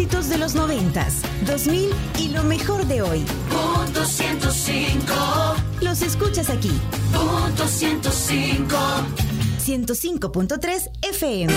éxitos 0.00 0.30
de 0.30 0.38
los 0.38 0.54
90, 0.54 1.08
2000 1.46 1.90
y 2.18 2.28
lo 2.28 2.42
mejor 2.44 2.86
de 2.86 3.02
hoy. 3.02 3.22
Punto 3.50 4.02
105. 4.02 5.12
Los 5.82 6.00
escuchas 6.00 6.48
aquí. 6.48 6.72
Punto 7.12 7.66
105. 7.66 8.76
105.3 9.62 10.90
FM. 11.02 11.52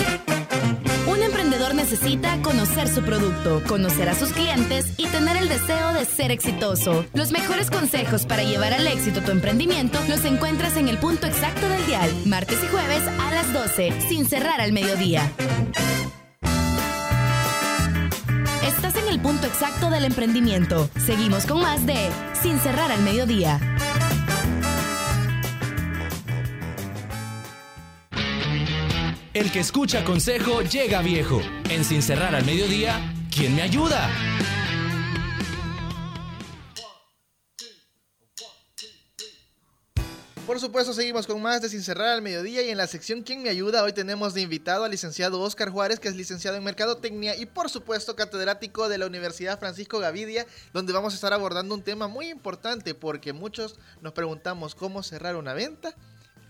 Un 1.06 1.22
emprendedor 1.22 1.74
necesita 1.74 2.42
conocer 2.42 2.88
su 2.88 3.02
producto, 3.02 3.62
conocer 3.66 4.10
a 4.10 4.14
sus 4.14 4.28
clientes 4.32 4.92
y 4.98 5.06
tener 5.06 5.38
el 5.38 5.48
deseo 5.48 5.94
de 5.94 6.04
ser 6.04 6.30
exitoso. 6.30 7.06
Los 7.14 7.32
mejores 7.32 7.70
consejos 7.70 8.26
para 8.26 8.42
llevar 8.42 8.74
al 8.74 8.86
éxito 8.86 9.22
tu 9.22 9.30
emprendimiento 9.30 9.98
los 10.06 10.22
encuentras 10.26 10.76
en 10.76 10.88
el 10.88 10.98
punto 10.98 11.26
exacto 11.26 11.66
del 11.66 11.86
dial, 11.86 12.10
martes 12.26 12.58
y 12.62 12.66
jueves 12.66 13.04
a 13.06 13.30
las 13.30 13.50
12, 13.54 13.90
sin 14.06 14.26
cerrar 14.26 14.60
al 14.60 14.72
mediodía. 14.72 15.32
Exacto 19.54 19.88
del 19.88 20.04
emprendimiento. 20.04 20.90
Seguimos 20.98 21.46
con 21.46 21.60
más 21.62 21.86
de 21.86 22.10
Sin 22.42 22.58
cerrar 22.58 22.90
al 22.90 23.00
mediodía. 23.02 23.60
El 29.32 29.52
que 29.52 29.60
escucha 29.60 30.02
consejo 30.02 30.62
llega 30.62 31.02
viejo. 31.02 31.40
En 31.70 31.84
Sin 31.84 32.02
cerrar 32.02 32.34
al 32.34 32.44
mediodía, 32.44 33.14
¿quién 33.30 33.54
me 33.54 33.62
ayuda? 33.62 34.10
Por 40.54 40.60
supuesto, 40.60 40.92
seguimos 40.92 41.26
con 41.26 41.42
más 41.42 41.62
de 41.62 41.68
Sin 41.68 41.82
Cerrar 41.82 42.10
al 42.10 42.22
Mediodía 42.22 42.62
y 42.62 42.70
en 42.70 42.76
la 42.76 42.86
sección 42.86 43.22
¿Quién 43.22 43.42
me 43.42 43.48
ayuda? 43.48 43.82
Hoy 43.82 43.92
tenemos 43.92 44.34
de 44.34 44.40
invitado 44.40 44.84
al 44.84 44.92
licenciado 44.92 45.40
Oscar 45.40 45.68
Juárez, 45.70 45.98
que 45.98 46.06
es 46.06 46.14
licenciado 46.14 46.56
en 46.56 46.62
Mercadotecnia 46.62 47.34
y 47.34 47.44
por 47.44 47.68
supuesto 47.68 48.14
catedrático 48.14 48.88
de 48.88 48.98
la 48.98 49.06
Universidad 49.06 49.58
Francisco 49.58 49.98
Gavidia, 49.98 50.46
donde 50.72 50.92
vamos 50.92 51.12
a 51.12 51.16
estar 51.16 51.32
abordando 51.32 51.74
un 51.74 51.82
tema 51.82 52.06
muy 52.06 52.28
importante 52.28 52.94
porque 52.94 53.32
muchos 53.32 53.80
nos 54.00 54.12
preguntamos 54.12 54.76
cómo 54.76 55.02
cerrar 55.02 55.34
una 55.34 55.54
venta 55.54 55.96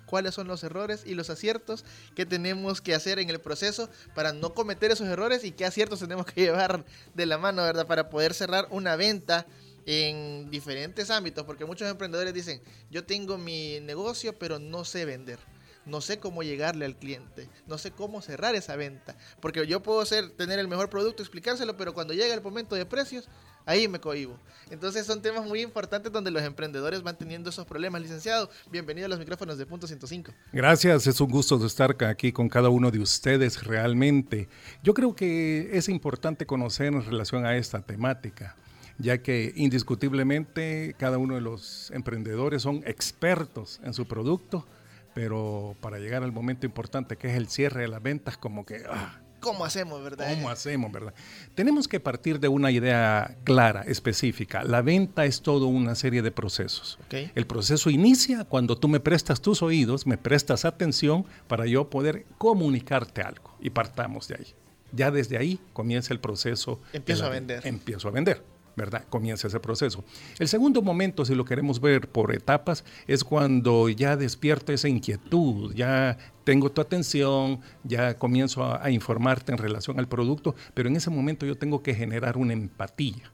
cuáles 0.05 0.35
son 0.35 0.49
los 0.49 0.63
errores 0.63 1.03
y 1.07 1.15
los 1.15 1.31
aciertos 1.31 1.85
que 2.15 2.27
tenemos 2.27 2.83
que 2.83 2.95
hacer 2.95 3.19
en 3.19 3.31
el 3.31 3.41
proceso 3.41 3.89
para 4.15 4.35
no 4.35 4.53
cometer 4.53 4.91
esos 4.91 5.09
errores 5.09 5.45
y 5.45 5.53
qué 5.53 5.65
aciertos 5.65 6.01
tenemos 6.01 6.27
que 6.27 6.41
llevar 6.43 6.85
de 7.15 7.25
la 7.25 7.39
mano, 7.39 7.63
¿verdad? 7.63 7.87
Para 7.87 8.11
poder 8.11 8.35
cerrar 8.35 8.69
una 8.71 8.97
venta 8.97 9.47
en 9.87 10.51
diferentes 10.51 11.11
ámbitos, 11.11 11.45
porque 11.45 11.65
muchos 11.65 11.89
emprendedores 11.89 12.35
dicen, 12.35 12.63
yo 12.91 13.05
tengo 13.05 13.39
mi 13.39 13.81
negocio, 13.81 14.39
pero 14.39 14.59
no 14.59 14.85
sé 14.85 15.05
vender. 15.05 15.39
No 15.87 16.01
sé 16.01 16.19
cómo 16.19 16.43
llegarle 16.43 16.87
al 16.87 16.97
cliente, 16.97 17.47
no 17.67 17.77
sé 17.77 17.91
cómo 17.91 18.23
cerrar 18.23 18.55
esa 18.55 18.75
venta, 18.75 19.17
porque 19.41 19.67
yo 19.67 19.83
puedo 19.83 20.05
ser, 20.07 20.31
tener 20.31 20.59
el 20.59 20.67
mejor 20.67 20.89
producto, 20.89 21.23
explicárselo, 21.23 21.77
pero 21.77 21.93
cuando 21.93 22.15
llega 22.15 22.33
el 22.33 22.41
momento 22.41 22.75
de 22.75 22.87
precios, 22.87 23.29
ahí 23.67 23.87
me 23.87 24.01
cohibo. 24.01 24.39
Entonces 24.71 25.07
son 25.07 25.21
temas 25.21 25.45
muy 25.47 25.61
importantes 25.61 26.11
donde 26.11 26.31
los 26.31 26.43
emprendedores 26.43 27.03
van 27.03 27.19
teniendo 27.19 27.51
esos 27.51 27.67
problemas. 27.67 28.01
Licenciado, 28.01 28.49
bienvenido 28.71 29.05
a 29.05 29.09
los 29.11 29.19
micrófonos 29.19 29.59
de 29.59 29.67
Punto 29.67 29.87
105. 29.87 30.33
Gracias, 30.55 31.07
es 31.07 31.21
un 31.21 31.31
gusto 31.31 31.65
estar 31.67 31.95
aquí 32.05 32.33
con 32.33 32.49
cada 32.49 32.71
uno 32.71 32.91
de 32.91 33.01
ustedes 33.01 33.63
realmente. 33.63 34.49
Yo 34.83 34.95
creo 34.95 35.15
que 35.15 35.69
es 35.77 35.91
importante 35.91 36.47
conocer 36.47 36.87
en 36.87 37.05
relación 37.05 37.45
a 37.45 37.59
esta 37.59 37.83
temática 37.83 38.57
ya 38.99 39.19
que 39.19 39.53
indiscutiblemente 39.57 40.95
cada 40.99 41.19
uno 41.19 41.35
de 41.35 41.41
los 41.41 41.91
emprendedores 41.91 42.63
son 42.63 42.83
expertos 42.87 43.81
en 43.85 43.95
su 43.95 44.07
producto, 44.07 44.67
pero 45.15 45.77
para 45.81 45.99
llegar 45.99 46.23
al 46.23 46.33
momento 46.33 46.67
importante 46.67 47.17
que 47.17 47.29
es 47.29 47.37
el 47.37 47.49
cierre 47.49 47.83
de 47.83 47.89
las 47.89 48.03
ventas, 48.03 48.37
como 48.37 48.67
que... 48.67 48.83
Ah, 48.89 49.21
¿Cómo 49.41 49.67
hacemos, 49.67 50.03
verdad? 50.03 50.27
¿Cómo 50.31 50.49
hacemos, 50.49 50.91
verdad? 50.91 51.13
Tenemos 51.55 51.87
que 51.87 52.01
partir 52.01 52.41
de 52.41 52.49
una 52.49 52.71
idea 52.71 53.37
clara, 53.45 53.83
específica. 53.83 54.65
La 54.65 54.81
venta 54.81 55.27
es 55.27 55.43
toda 55.43 55.67
una 55.67 55.95
serie 55.97 56.23
de 56.23 56.31
procesos. 56.31 56.99
El 57.11 57.47
proceso 57.47 57.91
inicia 57.91 58.45
cuando 58.45 58.79
tú 58.79 58.89
me 58.89 59.01
prestas 59.01 59.43
tus 59.43 59.63
oídos, 59.63 60.07
me 60.07 60.17
prestas 60.17 60.65
atención 60.65 61.27
para 61.47 61.67
yo 61.67 61.91
poder 61.91 62.25
comunicarte 62.39 63.21
algo. 63.21 63.55
Y 63.61 63.69
partamos 63.69 64.29
de 64.29 64.37
ahí. 64.37 64.55
Ya 64.93 65.11
desde 65.11 65.37
ahí 65.37 65.61
comienza 65.75 66.15
el 66.15 66.21
proceso. 66.21 66.81
Empiezo 66.95 67.27
a 67.27 67.29
vender. 67.29 67.67
Empiezo 67.67 68.09
a 68.09 68.13
vender. 68.13 68.54
¿Verdad? 68.77 69.05
Comienza 69.09 69.49
ese 69.49 69.61
proceso. 69.61 70.05
El 70.39 70.49
segundo 70.49 70.83
momento, 70.83 71.25
si 71.25 71.35
lo 71.35 71.45
queremos 71.45 71.81
ver 71.81 72.09
por 72.09 72.35
etapas, 72.35 72.85
es 73.07 73.25
cuando 73.25 73.89
ya 73.89 74.17
despierto 74.17 74.73
esa 74.73 74.89
inquietud, 74.89 75.75
ya 75.75 76.19
tengo 76.45 76.71
tu 76.71 76.81
atención, 76.81 77.61
ya 77.83 78.19
comienzo 78.19 78.65
a, 78.65 78.91
informarte 78.91 79.53
en 79.53 79.59
relación 79.59 79.99
al 79.99 80.09
producto, 80.09 80.55
pero 80.75 80.89
en 80.89 80.97
ese 80.97 81.11
momento 81.11 81.47
yo 81.47 81.57
tengo 81.57 81.83
que 81.83 81.95
generar 81.95 82.37
una 82.37 82.53
empatía. 82.53 83.34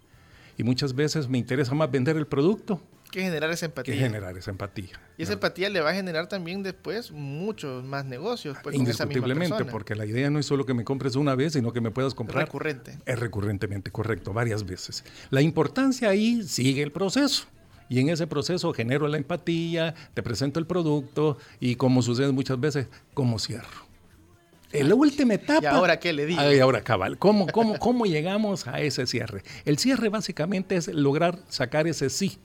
Y 0.60 0.62
muchas 0.62 0.94
veces 0.94 1.26
me 1.26 1.38
interesa 1.38 1.74
más 1.74 1.90
vender 1.90 2.18
el 2.18 2.26
producto 2.26 2.82
que 3.10 3.22
generar 3.22 3.50
esa 3.50 3.64
empatía. 3.64 3.94
Que 3.94 3.98
generar 3.98 4.36
esa 4.36 4.50
empatía. 4.50 5.00
Y 5.16 5.22
esa 5.22 5.32
empatía 5.32 5.70
le 5.70 5.80
va 5.80 5.88
a 5.88 5.94
generar 5.94 6.28
también 6.28 6.62
después 6.62 7.12
muchos 7.12 7.82
más 7.82 8.04
negocios. 8.04 8.58
Pues, 8.62 8.76
Indiscutiblemente, 8.76 9.64
porque 9.64 9.94
la 9.94 10.04
idea 10.04 10.28
no 10.28 10.38
es 10.38 10.44
solo 10.44 10.66
que 10.66 10.74
me 10.74 10.84
compres 10.84 11.16
una 11.16 11.34
vez, 11.34 11.54
sino 11.54 11.72
que 11.72 11.80
me 11.80 11.90
puedas 11.90 12.12
comprar. 12.12 12.44
Recurrente. 12.44 12.98
Es 13.06 13.18
recurrentemente, 13.18 13.90
correcto, 13.90 14.34
varias 14.34 14.66
veces. 14.66 15.02
La 15.30 15.40
importancia 15.40 16.10
ahí 16.10 16.42
sigue 16.42 16.82
el 16.82 16.92
proceso. 16.92 17.46
Y 17.88 17.98
en 18.00 18.10
ese 18.10 18.26
proceso 18.26 18.74
genero 18.74 19.08
la 19.08 19.16
empatía, 19.16 19.94
te 20.12 20.22
presento 20.22 20.60
el 20.60 20.66
producto 20.66 21.38
y 21.58 21.76
como 21.76 22.02
sucede 22.02 22.32
muchas 22.32 22.60
veces, 22.60 22.86
¿cómo 23.14 23.38
cierro? 23.38 23.89
En 24.72 24.88
la 24.88 24.94
última 24.94 25.34
etapa. 25.34 25.62
¿Y 25.62 25.66
ahora 25.66 25.98
qué 25.98 26.12
le 26.12 26.26
digo? 26.26 26.40
Y 26.52 26.58
ahora, 26.60 26.82
cabal, 26.82 27.18
¿cómo, 27.18 27.46
cómo, 27.48 27.78
¿cómo 27.78 28.06
llegamos 28.06 28.66
a 28.66 28.80
ese 28.80 29.06
cierre? 29.06 29.42
El 29.64 29.78
cierre 29.78 30.08
básicamente 30.08 30.76
es 30.76 30.88
lograr 30.88 31.38
sacar 31.48 31.86
ese 31.88 32.08
sí 32.10 32.38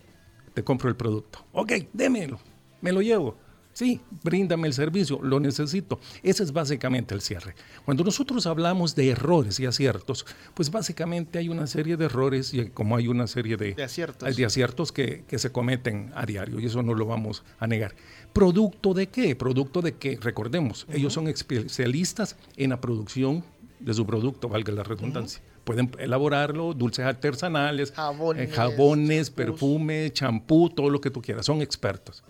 te 0.56 0.64
compro 0.64 0.90
el 0.90 0.96
producto. 0.96 1.46
Ok, 1.52 1.74
démelo, 1.94 2.40
me 2.82 2.92
lo 2.92 3.02
llevo. 3.02 3.38
Sí, 3.76 4.00
bríndame 4.24 4.70
el 4.70 4.74
servicio, 4.74 5.20
lo 5.22 5.38
necesito. 5.42 6.00
Ese 6.24 6.44
es 6.44 6.54
básicamente 6.54 7.14
el 7.14 7.20
cierre. 7.20 7.56
Cuando 7.84 8.06
nosotros 8.06 8.46
hablamos 8.46 8.96
de 8.96 9.10
errores 9.10 9.60
y 9.60 9.66
aciertos, 9.66 10.26
pues 10.54 10.72
básicamente 10.72 11.40
hay 11.40 11.50
una 11.50 11.68
serie 11.68 11.98
de 11.98 12.06
errores 12.06 12.54
y 12.54 12.70
como 12.70 12.96
hay 12.96 13.10
una 13.10 13.28
serie 13.28 13.58
de, 13.58 13.76
aciertos, 13.84 14.34
de 14.34 14.46
aciertos 14.46 14.94
que, 14.94 15.26
que, 15.28 15.38
se 15.40 15.52
cometen 15.52 16.14
a 16.16 16.26
diario 16.26 16.62
y 16.62 16.68
eso 16.68 16.84
no 16.84 16.94
lo 16.94 17.06
vamos 17.06 17.44
a 17.60 17.68
negar. 17.68 17.94
¿Producto 18.32 18.94
de 18.94 19.08
qué? 19.08 19.36
Producto 19.36 19.82
de 19.82 19.96
que, 19.96 20.18
recordemos, 20.22 20.88
ellos 20.90 21.12
son 21.12 21.28
especialistas 21.28 22.38
en 22.56 22.70
la 22.70 22.80
producción 22.80 23.44
de 23.82 23.94
su 23.94 24.06
producto, 24.06 24.48
valga 24.48 24.72
la 24.72 24.84
redundancia 24.84 25.42
pueden 25.66 25.90
elaborarlo, 25.98 26.76
dulces 26.76 27.04
artesanales, 27.04 27.92
jabones, 27.92 28.50
eh, 28.50 28.54
jabones 28.54 29.32
perfume, 29.32 30.14
champú, 30.14 30.70
todo 30.70 30.92
lo 30.92 31.02
que 31.02 31.10
tú 31.10 31.24
quieras. 31.24 31.48
Son 31.48 31.60
expertos, 31.62 32.24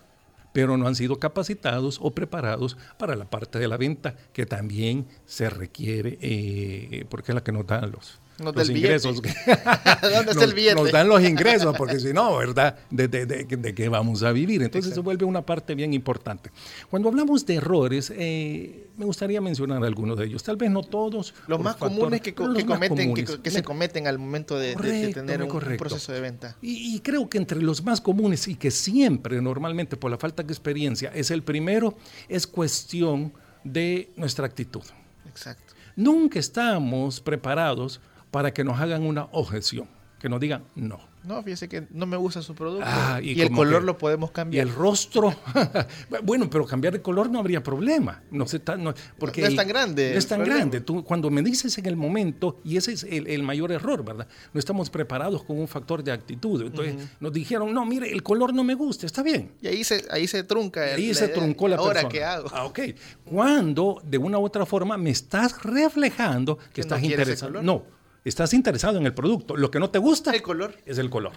pero 0.55 0.77
no 0.77 0.87
han 0.87 0.95
sido 0.95 1.19
capacitados 1.19 1.99
o 2.01 2.11
preparados 2.11 2.77
para 2.97 3.17
la 3.17 3.29
parte 3.29 3.59
de 3.59 3.67
la 3.67 3.75
venta, 3.75 4.15
que 4.31 4.45
también 4.45 5.05
se 5.25 5.49
requiere, 5.49 6.17
eh, 6.21 7.05
porque 7.09 7.33
es 7.33 7.35
la 7.35 7.43
que 7.43 7.51
nos 7.51 7.67
dan 7.67 7.91
los, 7.91 8.21
los 8.37 8.69
ingresos. 8.69 9.21
¿Dónde 10.01 10.31
está 10.31 10.43
el 10.43 10.53
billete? 10.53 10.75
Nos 10.75 10.91
dan 10.91 11.07
los 11.07 11.23
ingresos, 11.23 11.75
porque 11.77 11.99
si 11.99 12.13
no, 12.13 12.37
¿verdad? 12.37 12.77
¿De, 12.89 13.07
de, 13.07 13.25
de, 13.25 13.75
qué 13.75 13.89
vamos 13.89 14.23
a 14.23 14.31
vivir? 14.31 14.61
Entonces 14.61 14.93
se 14.93 14.99
vuelve 14.99 15.25
una 15.25 15.45
parte 15.45 15.75
bien 15.75 15.93
importante. 15.93 16.51
Cuando 16.89 17.09
hablamos 17.09 17.45
de 17.45 17.55
errores, 17.55 18.11
eh, 18.15 18.87
me 18.97 19.05
gustaría 19.05 19.41
mencionar 19.41 19.83
algunos 19.83 20.17
de 20.17 20.25
ellos. 20.25 20.43
Tal 20.43 20.57
vez 20.57 20.69
no 20.69 20.83
todos. 20.83 21.33
Los 21.47 21.59
más 21.59 21.75
comunes 21.75 22.21
que, 22.21 22.33
cometen, 22.33 23.13
Que, 23.13 23.51
se 23.51 23.63
cometen 23.63 24.07
al 24.07 24.19
momento 24.19 24.57
de, 24.57 24.75
tener 25.13 25.43
un, 25.43 25.77
proceso 25.77 26.11
de 26.11 26.21
venta. 26.21 26.55
Y, 26.61 26.95
y, 26.95 26.99
creo 26.99 27.29
que 27.29 27.37
entre 27.37 27.61
los 27.61 27.83
más 27.83 28.01
comunes 28.01 28.47
y 28.47 28.55
que 28.55 28.71
siempre, 28.71 29.41
normalmente, 29.41 29.97
por 29.97 30.11
la 30.11 30.17
falta 30.17 30.43
de 30.43 30.51
experiencia, 30.51 31.11
es 31.13 31.31
el 31.31 31.43
primero, 31.43 31.95
es 32.27 32.47
cuestión 32.47 33.33
de 33.63 34.11
nuestra 34.15 34.45
actitud. 34.45 34.83
Exacto. 35.27 35.73
Nunca 35.95 36.39
estamos 36.39 37.21
preparados 37.21 38.01
para 38.35 38.53
que 38.53 38.65
nos 38.65 38.81
hagan 38.81 39.03
una 39.03 39.29
objeción, 39.31 39.87
que 40.19 40.27
nos 40.27 40.41
digan 40.41 40.65
no. 40.75 40.99
No, 41.23 41.41
fíjese 41.41 41.69
que 41.69 41.87
no 41.89 42.05
me 42.05 42.17
gusta 42.17 42.41
su 42.41 42.53
producto. 42.53 42.85
Ah, 42.85 43.21
y, 43.23 43.39
el 43.39 43.49
color 43.49 43.81
lo 43.81 43.97
podemos 43.97 44.31
cambiar. 44.31 44.67
Y 44.67 44.69
el 44.69 44.75
rostro. 44.75 45.33
bueno, 46.23 46.49
pero 46.49 46.65
cambiar 46.65 46.91
de 46.91 47.01
color 47.01 47.29
no 47.29 47.39
habría 47.39 47.63
problema. 47.63 48.23
No, 48.31 48.45
se 48.45 48.61
no, 48.77 48.93
porque 49.17 49.39
no 49.39 49.47
es 49.47 49.55
tan 49.55 49.69
grande. 49.69 50.11
No 50.11 50.19
es 50.19 50.27
tan 50.27 50.43
grande. 50.43 50.81
Tú, 50.81 51.01
cuando 51.05 51.31
me 51.31 51.41
dices 51.41 51.77
en 51.77 51.85
el 51.85 51.95
momento, 51.95 52.59
y 52.65 52.75
ese 52.75 52.91
es 52.91 53.03
el, 53.03 53.41
mayor 53.41 53.71
error, 53.71 54.03
¿verdad? 54.03 54.27
No 54.51 54.59
estamos 54.59 54.89
preparados 54.89 55.41
con 55.45 55.57
un 55.57 55.69
factor 55.69 56.03
de 56.03 56.11
actitud. 56.11 56.61
Entonces 56.61 56.95
nos 57.21 57.31
dijeron, 57.31 57.73
no, 57.73 57.85
mire, 57.85 58.11
el 58.11 58.21
color 58.21 58.53
no 58.53 58.65
me 58.65 58.75
gusta, 58.75 59.05
está 59.05 59.23
bien. 59.23 59.53
Y 59.61 59.67
ahí 59.67 59.85
se, 59.85 60.03
ahí 60.11 60.27
se 60.27 60.43
trunca. 60.43 60.81
ahí 60.81 61.13
se 61.13 61.29
truncó 61.29 61.69
la 61.69 61.77
¿Ahora 61.77 62.01
persona. 62.01 62.11
qué 62.11 62.23
hago? 62.25 62.49
Ah, 62.51 62.65
ok. 62.65 62.79
Cuando 63.23 64.01
de 64.03 64.17
una 64.17 64.37
u 64.39 64.43
otra 64.43 64.65
forma 64.65 64.97
me 64.97 65.11
estás 65.11 65.63
reflejando 65.63 66.59
que, 66.73 66.81
estás 66.81 67.01
interesado. 67.01 67.63
No 67.63 67.95
estás 68.29 68.53
interesado 68.53 68.97
en 68.97 69.05
el 69.05 69.13
producto. 69.13 69.55
Lo 69.55 69.71
que 69.71 69.79
no 69.79 69.89
te 69.89 69.99
gusta 69.99 70.31
el 70.31 70.41
color. 70.41 70.75
es 70.85 70.97
el 70.97 71.09
color, 71.09 71.33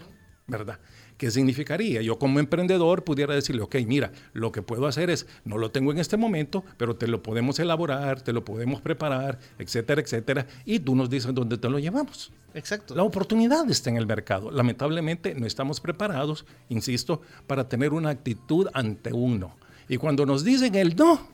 ¿verdad? 0.46 0.80
¿Qué 1.16 1.30
significaría? 1.32 2.00
Yo 2.00 2.18
como 2.18 2.38
emprendedor 2.38 3.02
pudiera 3.02 3.34
decirle, 3.34 3.62
ok, 3.62 3.76
mira, 3.86 4.12
lo 4.32 4.52
que 4.52 4.62
puedo 4.62 4.86
hacer 4.86 5.10
es, 5.10 5.26
no 5.44 5.58
lo 5.58 5.72
tengo 5.72 5.90
en 5.90 5.98
este 5.98 6.16
momento, 6.16 6.64
pero 6.76 6.94
te 6.94 7.08
lo 7.08 7.24
podemos 7.24 7.58
elaborar, 7.58 8.22
te 8.22 8.32
lo 8.32 8.44
podemos 8.44 8.80
preparar, 8.80 9.40
etcétera, 9.58 10.00
etcétera, 10.00 10.46
y 10.64 10.78
tú 10.78 10.94
nos 10.94 11.10
dices 11.10 11.34
dónde 11.34 11.58
te 11.58 11.68
lo 11.68 11.80
llevamos. 11.80 12.30
Exacto. 12.54 12.94
La 12.94 13.02
oportunidad 13.02 13.68
está 13.68 13.90
en 13.90 13.96
el 13.96 14.06
mercado. 14.06 14.52
Lamentablemente 14.52 15.34
no 15.34 15.44
estamos 15.46 15.80
preparados, 15.80 16.46
insisto, 16.68 17.20
para 17.48 17.68
tener 17.68 17.92
una 17.92 18.10
actitud 18.10 18.68
ante 18.72 19.12
un 19.12 19.40
no. 19.40 19.56
Y 19.88 19.96
cuando 19.96 20.24
nos 20.24 20.44
dicen 20.44 20.76
el 20.76 20.94
no, 20.94 21.28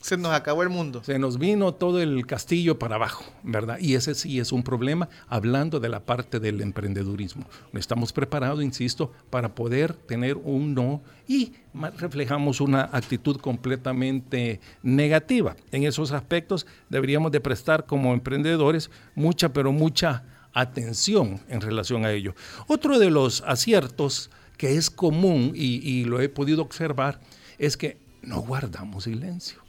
Se 0.00 0.16
nos 0.16 0.32
acabó 0.32 0.62
el 0.62 0.68
mundo. 0.68 1.02
se 1.02 1.18
nos 1.18 1.38
vino 1.38 1.74
todo 1.74 2.00
el 2.00 2.26
castillo 2.26 2.78
para 2.78 2.94
abajo, 2.94 3.24
¿verdad? 3.42 3.78
Y 3.80 3.94
ese 3.94 4.14
sí 4.14 4.38
es 4.38 4.52
un 4.52 4.62
problema 4.62 5.08
hablando 5.26 5.80
de 5.80 5.88
la 5.88 6.00
parte 6.00 6.38
del 6.38 6.60
emprendedurismo. 6.60 7.44
Estamos 7.72 8.12
preparados, 8.12 8.62
insisto, 8.62 9.12
para 9.30 9.54
poder 9.54 9.94
tener 9.94 10.36
un 10.36 10.74
no 10.74 11.02
y 11.26 11.54
reflejamos 11.98 12.60
una 12.60 12.82
actitud 12.92 13.38
completamente 13.38 14.60
negativa. 14.82 15.56
En 15.72 15.84
esos 15.84 16.12
aspectos 16.12 16.66
deberíamos 16.88 17.32
de 17.32 17.40
prestar 17.40 17.86
como 17.86 18.12
emprendedores 18.12 18.90
mucha, 19.14 19.52
pero 19.52 19.72
mucha 19.72 20.24
atención 20.52 21.40
en 21.48 21.60
relación 21.60 22.04
a 22.04 22.12
ello. 22.12 22.34
Otro 22.68 22.98
de 22.98 23.10
los 23.10 23.42
aciertos 23.46 24.30
que 24.56 24.76
es 24.76 24.88
común 24.88 25.52
y 25.54 26.04
lo 26.04 26.20
he 26.20 26.28
podido 26.28 26.62
observar 26.62 27.20
es 27.58 27.76
que 27.76 27.98
no 28.22 28.40
guardamos 28.40 29.04
silencio. 29.04 29.65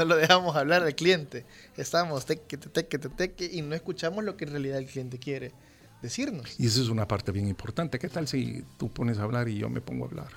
No 0.00 0.06
lo 0.06 0.16
dejamos 0.16 0.56
hablar 0.56 0.82
al 0.82 0.94
cliente. 0.94 1.44
Estamos 1.76 2.24
teque, 2.24 2.56
teque, 2.56 2.98
teque 2.98 3.44
y 3.52 3.60
no 3.60 3.74
escuchamos 3.74 4.24
lo 4.24 4.34
que 4.36 4.44
en 4.46 4.52
realidad 4.52 4.78
el 4.78 4.86
cliente 4.86 5.18
quiere 5.18 5.52
decirnos. 6.00 6.58
Y 6.58 6.66
esa 6.66 6.80
es 6.80 6.88
una 6.88 7.06
parte 7.06 7.32
bien 7.32 7.46
importante. 7.46 7.98
¿Qué 7.98 8.08
tal 8.08 8.26
si 8.26 8.64
tú 8.78 8.88
pones 8.88 9.18
a 9.18 9.24
hablar 9.24 9.48
y 9.48 9.58
yo 9.58 9.68
me 9.68 9.82
pongo 9.82 10.06
a 10.06 10.08
hablar? 10.08 10.28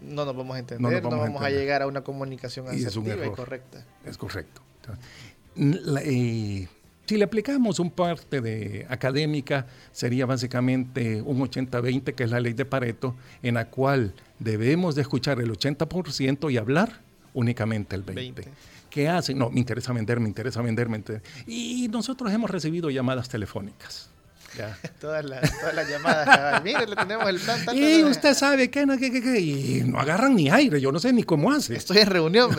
No 0.00 0.24
nos 0.24 0.34
vamos 0.34 0.56
a 0.56 0.58
entender, 0.60 0.80
No 0.80 0.88
no, 0.88 0.94
nos 0.94 1.02
vamos 1.02 1.18
a 1.18 1.22
vamos 1.26 1.42
a, 1.42 1.44
entender. 1.48 1.62
llegar 1.62 1.82
a 1.82 1.86
una 1.86 2.00
comunicación 2.02 2.66
Y 2.66 2.82
es 2.82 2.96
un 2.96 3.04
asertiva 3.04 3.16
y 3.16 3.20
error. 3.26 3.36
correcta. 3.36 3.84
Es 4.06 4.16
correcto. 4.16 4.62
La- 5.56 6.00
eh, 6.02 6.66
si 7.06 7.16
le 7.18 7.24
aplicamos 7.24 7.78
un 7.80 7.90
parte 7.90 8.40
de 8.40 8.86
académica, 8.88 9.66
sería 9.92 10.24
básicamente 10.24 11.20
un 11.20 11.38
80-20, 11.40 12.14
que 12.14 12.24
es 12.24 12.30
la 12.30 12.40
ley 12.40 12.54
de 12.54 12.64
Pareto, 12.64 13.14
en 13.42 13.54
la 13.54 13.68
cual 13.68 14.14
debemos 14.38 14.94
de 14.94 15.02
escuchar 15.02 15.38
el 15.40 15.50
80% 15.50 16.50
y 16.50 16.56
hablar 16.56 17.02
únicamente 17.34 17.94
el 17.96 18.04
20%. 18.04 18.14
20. 18.14 18.48
¿Qué 18.90 19.08
hacen? 19.08 19.38
No, 19.38 19.50
me 19.50 19.58
interesa 19.58 19.92
vender, 19.92 20.20
me 20.20 20.28
interesa 20.28 20.62
vender, 20.62 20.88
me 20.88 20.96
interesa. 20.96 21.24
Y 21.46 21.88
nosotros 21.88 22.32
hemos 22.32 22.48
recibido 22.48 22.90
llamadas 22.90 23.28
telefónicas. 23.28 24.08
¿ya? 24.56 24.78
Todas 25.00 25.24
las, 25.24 25.58
todas 25.58 25.74
las 25.74 25.88
llamadas. 25.88 26.62
Mire, 26.62 26.86
le 26.86 26.96
tenemos 26.96 27.28
el 27.28 27.40
plan. 27.40 27.58
ta, 27.64 27.72
ta, 27.72 27.76
Y 27.76 28.04
usted 28.04 28.34
sabe 28.34 28.70
que 28.70 28.86
no, 28.86 28.96
que, 28.96 29.10
que, 29.10 29.20
que, 29.20 29.40
y 29.40 29.82
no 29.84 29.98
agarran 29.98 30.34
ni 30.34 30.48
aire, 30.48 30.80
yo 30.80 30.92
no 30.92 30.98
sé 30.98 31.12
ni 31.12 31.24
cómo 31.24 31.50
hace. 31.50 31.74
Estoy 31.74 31.98
en 31.98 32.06
reunión. 32.06 32.50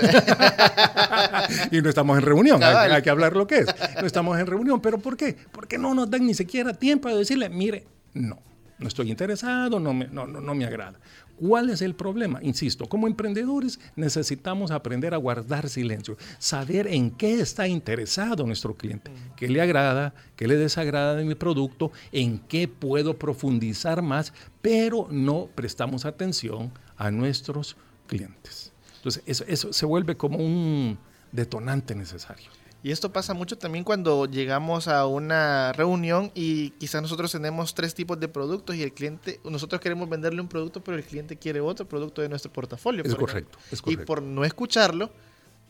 y 1.72 1.82
no 1.82 1.90
estamos 1.90 2.18
en 2.18 2.24
reunión, 2.24 2.62
hay, 2.64 2.92
hay 2.92 3.02
que 3.02 3.10
hablar 3.10 3.36
lo 3.36 3.48
que 3.48 3.60
es. 3.60 3.68
No 4.00 4.06
estamos 4.06 4.38
en 4.38 4.46
reunión, 4.46 4.82
pero 4.82 5.00
¿por 5.00 5.16
qué? 5.18 5.36
Porque 5.52 5.78
no 5.78 5.94
nos 5.94 6.10
dan 6.10 6.26
ni 6.26 6.34
siquiera 6.34 6.74
tiempo 6.74 7.08
de 7.08 7.16
decirle, 7.16 7.50
mire, 7.50 7.86
no, 8.14 8.40
no 8.78 8.88
estoy 8.88 9.10
interesado, 9.10 9.80
no 9.80 9.94
me, 9.94 10.08
no, 10.08 10.28
no, 10.28 10.42
no 10.42 10.54
me 10.54 10.66
agrada. 10.66 11.00
¿Cuál 11.38 11.70
es 11.70 11.82
el 11.82 11.96
problema? 11.96 12.40
Insisto, 12.42 12.86
como 12.86 13.08
emprendedores 13.08 13.80
necesitamos 13.96 14.72
aprender 14.72 15.14
a 15.14 15.18
guardar 15.18 15.70
silencio, 15.70 16.18
saber 16.40 16.88
en 16.88 17.12
qué 17.12 17.40
está 17.42 17.68
interesado 17.68 18.46
nuestro 18.46 18.76
cliente, 18.76 19.12
qué 19.36 19.50
le 19.50 19.62
agrada, 19.62 20.14
qué 20.36 20.48
le 20.48 20.56
desagrada 20.56 21.16
de 21.16 21.26
mi 21.26 21.36
producto, 21.36 21.92
en 22.12 22.40
qué 22.40 22.68
puedo 22.68 23.18
profundizar 23.18 24.02
más, 24.02 24.34
pero 24.62 25.08
no 25.12 25.50
prestamos 25.54 26.06
atención 26.06 26.72
a 26.98 27.12
nuestros 27.12 27.76
clientes. 28.08 28.72
Entonces, 28.98 29.24
eso, 29.26 29.44
eso 29.48 29.74
se 29.74 29.86
vuelve 29.86 30.16
como 30.16 30.38
un 30.38 30.98
detonante 31.32 31.96
necesario. 31.96 32.50
Y 32.86 32.92
esto 32.92 33.12
pasa 33.12 33.34
mucho 33.34 33.58
también 33.58 33.84
cuando 33.84 34.28
llegamos 34.28 34.88
a 34.88 35.08
una 35.08 35.74
reunión 35.74 36.30
y 36.36 36.70
quizás 36.78 37.02
nosotros 37.02 37.32
tenemos 37.32 37.74
tres 37.74 37.96
tipos 37.96 38.20
de 38.20 38.28
productos 38.28 38.76
y 38.76 38.84
el 38.84 38.94
cliente, 38.94 39.40
nosotros 39.44 39.82
queremos 39.82 40.08
venderle 40.08 40.40
un 40.40 40.48
producto, 40.48 40.84
pero 40.84 40.96
el 40.96 41.04
cliente 41.04 41.36
quiere 41.36 41.62
otro 41.62 41.88
producto 41.88 42.22
de 42.22 42.30
nuestro 42.30 42.54
portafolio. 42.54 43.02
Es 43.04 43.16
por 43.16 43.22
correcto, 43.22 43.58
es 43.72 43.80
Y 43.80 43.82
correcto. 43.82 44.06
por 44.06 44.22
no 44.22 44.46
escucharlo, 44.46 45.10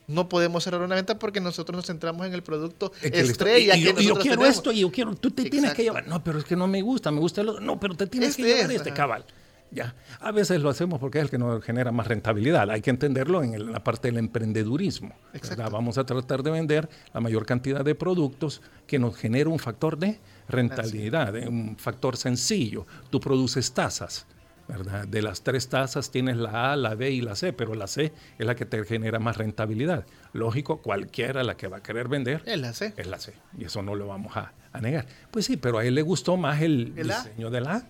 no 0.08 0.28
podemos 0.28 0.62
cerrar 0.62 0.82
una 0.82 0.94
venta 0.94 1.18
porque 1.18 1.40
nosotros 1.40 1.74
nos 1.74 1.86
centramos 1.86 2.26
en 2.26 2.34
el 2.34 2.42
producto 2.42 2.92
estrella 3.00 3.76
y, 3.76 3.80
y 3.80 3.84
yo, 3.84 3.90
y 3.92 3.94
quiero 3.94 4.18
tenemos. 4.20 4.48
esto 4.48 4.70
y 4.72 4.80
yo 4.80 4.90
quiero, 4.92 5.14
tú 5.16 5.30
te 5.30 5.48
tienes 5.48 5.72
que 5.72 5.84
llevar. 5.84 6.06
No, 6.06 6.22
pero 6.22 6.40
es 6.40 6.44
que 6.44 6.54
no 6.54 6.66
me 6.66 6.82
gusta, 6.82 7.10
me 7.10 7.20
gusta 7.20 7.40
el 7.40 7.48
otro. 7.48 7.62
No, 7.62 7.80
pero 7.80 7.94
te 7.96 8.06
tienes 8.08 8.28
Este 8.32 8.42
que 8.42 8.48
llevar 8.56 8.70
es, 8.72 8.76
este 8.76 8.90
ajá. 8.90 8.96
cabal. 8.98 9.24
Ya. 9.70 9.94
A 10.20 10.30
veces 10.32 10.62
lo 10.62 10.70
hacemos 10.70 10.98
porque 11.00 11.18
es 11.18 11.24
el 11.24 11.30
que 11.30 11.38
nos 11.38 11.62
genera 11.64 11.90
más 11.92 12.06
rentabilidad. 12.06 12.70
Hay 12.70 12.80
que 12.82 12.90
entenderlo 12.90 13.42
en 13.42 13.72
la 13.72 13.82
parte 13.82 14.08
del 14.08 14.18
emprendedurismo. 14.18 15.14
Vamos 15.70 15.98
a 15.98 16.06
tratar 16.06 16.42
de 16.42 16.50
vender 16.50 16.88
la 17.12 17.20
mayor 17.20 17.44
cantidad 17.44 17.84
de 17.84 17.94
productos 17.94 18.62
que 18.86 18.98
nos 18.98 19.16
genere 19.16 19.48
un 19.48 19.58
factor 19.58 19.98
de 19.98 20.18
rentabilidad, 20.48 21.34
un 21.48 21.76
factor 21.78 22.16
sencillo. 22.16 22.86
Tú 23.10 23.20
produces 23.20 23.72
tazas. 23.72 24.26
¿verdad? 24.68 25.06
De 25.06 25.22
las 25.22 25.42
tres 25.42 25.68
tazas 25.68 26.10
tienes 26.10 26.36
la 26.36 26.72
A, 26.72 26.76
la 26.76 26.96
B 26.96 27.08
y 27.12 27.20
la 27.20 27.36
C, 27.36 27.52
pero 27.52 27.74
la 27.74 27.86
C 27.86 28.12
es 28.36 28.46
la 28.46 28.56
que 28.56 28.66
te 28.66 28.84
genera 28.84 29.20
más 29.20 29.36
rentabilidad. 29.36 30.06
Lógico, 30.32 30.82
cualquiera 30.82 31.44
la 31.44 31.56
que 31.56 31.68
va 31.68 31.76
a 31.76 31.82
querer 31.84 32.08
vender 32.08 32.42
Es 32.46 32.58
la 32.58 32.72
C. 32.72 32.92
es 32.96 33.06
la 33.06 33.20
C. 33.20 33.32
Y 33.56 33.66
eso 33.66 33.82
no 33.82 33.94
lo 33.94 34.08
vamos 34.08 34.36
a, 34.36 34.52
a 34.72 34.80
negar. 34.80 35.06
Pues 35.30 35.44
sí, 35.44 35.56
pero 35.56 35.78
a 35.78 35.84
él 35.84 35.94
le 35.94 36.02
gustó 36.02 36.36
más 36.36 36.62
el, 36.62 36.94
¿El 36.96 37.12
A? 37.12 37.22
diseño 37.22 37.50
de 37.50 37.60
la 37.60 37.74
A. 37.76 37.82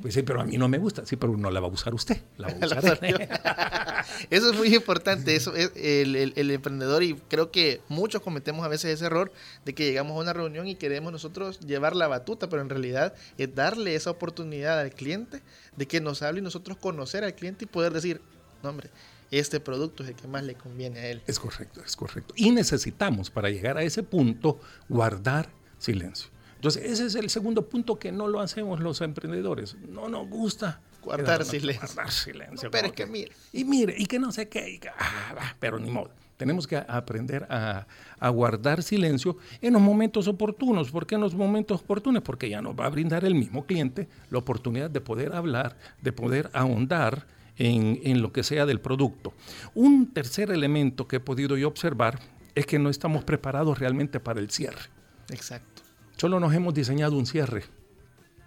Pues 0.00 0.14
sí, 0.14 0.22
pero 0.22 0.40
a 0.40 0.44
mí 0.44 0.56
no 0.58 0.68
me 0.68 0.78
gusta. 0.78 1.04
Sí, 1.06 1.16
pero 1.16 1.36
no 1.36 1.50
la 1.50 1.60
va 1.60 1.66
a 1.66 1.70
usar 1.70 1.92
usted. 1.94 2.22
La 2.36 2.48
va 2.48 2.54
a. 2.54 4.04
Eso 4.30 4.50
es 4.52 4.56
muy 4.56 4.74
importante, 4.74 5.34
eso 5.36 5.54
es 5.54 5.72
el, 5.76 6.16
el- 6.16 6.32
el 6.36 6.50
emprendedor 6.50 7.02
y 7.02 7.14
creo 7.28 7.50
que 7.50 7.80
muchos 7.88 8.20
cometemos 8.22 8.64
a 8.64 8.68
veces 8.68 8.92
ese 8.94 9.06
error 9.06 9.32
de 9.64 9.74
que 9.74 9.84
llegamos 9.84 10.16
a 10.16 10.20
una 10.20 10.32
reunión 10.32 10.66
y 10.68 10.74
queremos 10.74 11.12
nosotros 11.12 11.60
llevar 11.60 11.94
la 11.96 12.08
batuta, 12.08 12.48
pero 12.48 12.62
en 12.62 12.68
realidad 12.68 13.14
es 13.38 13.54
darle 13.54 13.94
esa 13.94 14.10
oportunidad 14.10 14.80
al 14.80 14.90
cliente 14.92 15.40
de 15.76 15.86
que 15.86 16.00
nos 16.00 16.22
hable 16.22 16.40
y 16.40 16.42
nosotros 16.42 16.76
conocer 16.78 17.24
al 17.24 17.34
cliente 17.34 17.64
y 17.64 17.68
poder 17.68 17.92
decir, 17.92 18.20
no 18.62 18.70
hombre, 18.70 18.90
este 19.30 19.60
producto 19.60 20.02
es 20.02 20.10
el 20.10 20.14
que 20.16 20.26
más 20.28 20.42
le 20.44 20.54
conviene 20.54 20.98
a 21.00 21.06
él. 21.08 21.22
Es 21.26 21.38
correcto, 21.38 21.80
es 21.84 21.96
correcto. 21.96 22.34
Y 22.36 22.50
necesitamos, 22.50 23.30
para 23.30 23.50
llegar 23.50 23.78
a 23.78 23.82
ese 23.82 24.02
punto, 24.02 24.60
guardar 24.88 25.48
silencio. 25.78 26.28
Entonces, 26.62 26.92
ese 26.92 27.06
es 27.06 27.16
el 27.16 27.28
segundo 27.28 27.68
punto 27.68 27.98
que 27.98 28.12
no 28.12 28.28
lo 28.28 28.38
hacemos 28.38 28.78
los 28.78 29.00
emprendedores. 29.00 29.74
No 29.88 30.08
nos 30.08 30.28
gusta 30.28 30.80
Guardar 31.02 31.44
silencio. 31.44 31.80
Guardar 31.80 32.12
silencio. 32.12 32.68
No, 32.68 32.70
pero 32.70 32.86
es 32.86 32.92
que 32.92 33.04
mire. 33.04 33.32
Y 33.52 33.64
mire, 33.64 33.96
y 33.98 34.06
que 34.06 34.20
no 34.20 34.30
sé 34.30 34.48
qué. 34.48 34.70
y 34.70 34.78
que, 34.78 34.88
ah, 34.88 35.56
pero 35.58 35.80
ni 35.80 35.90
modo. 35.90 36.12
Tenemos 36.36 36.68
que 36.68 36.76
aprender 36.76 37.48
a, 37.50 37.88
a 38.16 38.28
guardar 38.28 38.84
silencio 38.84 39.38
en 39.60 39.72
los 39.72 39.82
momentos 39.82 40.28
oportunos. 40.28 40.92
¿Por 40.92 41.04
qué 41.04 41.16
en 41.16 41.22
los 41.22 41.34
momentos 41.34 41.80
oportunos? 41.80 42.22
Porque 42.22 42.48
ya 42.48 42.62
nos 42.62 42.78
va 42.78 42.86
a 42.86 42.90
brindar 42.90 43.24
el 43.24 43.34
mismo 43.34 43.66
cliente 43.66 44.08
la 44.30 44.38
oportunidad 44.38 44.88
de 44.88 45.00
poder 45.00 45.34
hablar, 45.34 45.76
de 46.00 46.12
poder 46.12 46.48
ahondar 46.52 47.26
en, 47.58 47.98
en 48.04 48.22
lo 48.22 48.32
que 48.32 48.44
sea 48.44 48.66
del 48.66 48.80
producto. 48.80 49.32
Un 49.74 50.12
tercer 50.12 50.52
elemento 50.52 51.08
que 51.08 51.16
he 51.16 51.20
podido 51.20 51.56
yo 51.56 51.66
observar 51.66 52.20
es 52.54 52.66
que 52.66 52.78
no 52.78 52.88
estamos 52.88 53.24
preparados 53.24 53.80
realmente 53.80 54.20
para 54.20 54.38
el 54.38 54.48
cierre. 54.48 54.90
Exacto. 55.28 55.82
Solo 56.16 56.38
nos 56.40 56.52
hemos 56.54 56.72
diseñado 56.74 57.16
un 57.16 57.26
cierre. 57.26 57.64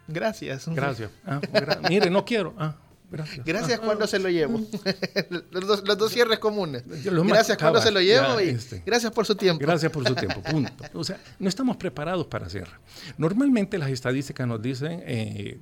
Gracias. 0.08 0.68
Gracias. 0.74 1.12
Ah, 1.26 1.40
gra- 1.42 1.90
mire, 1.90 2.10
no 2.10 2.24
quiero. 2.26 2.54
Ah, 2.58 2.76
gracias. 3.12 3.46
Gracias 3.46 3.80
Ah, 3.82 3.86
cuando 3.86 4.08
se 4.08 4.20
lo 4.20 4.30
llevo. 4.30 4.60
los, 5.52 5.68
dos, 5.68 5.84
los 5.88 5.98
dos 5.98 6.12
cierres 6.12 6.40
comunes. 6.40 6.84
Gracias 6.88 7.58
cuando 7.58 7.82
se 7.82 7.92
lo 7.92 8.00
llevo 8.02 8.40
ya, 8.40 8.44
y 8.44 8.50
este. 8.50 8.84
gracias 8.86 9.12
por 9.12 9.26
su 9.26 9.36
tiempo. 9.36 9.60
Gracias 9.66 9.92
por 9.92 10.08
su 10.08 10.14
tiempo, 10.16 10.42
punto. 10.44 10.72
O 10.94 11.04
sea, 11.04 11.20
no 11.40 11.50
estamos 11.50 11.78
preparados 11.78 12.28
para 12.28 12.48
cierre. 12.50 12.72
Normalmente 13.18 13.78
las 13.78 13.90
estadísticas 13.90 14.48
nos 14.48 14.62
dicen, 14.62 15.02
eh, 15.06 15.60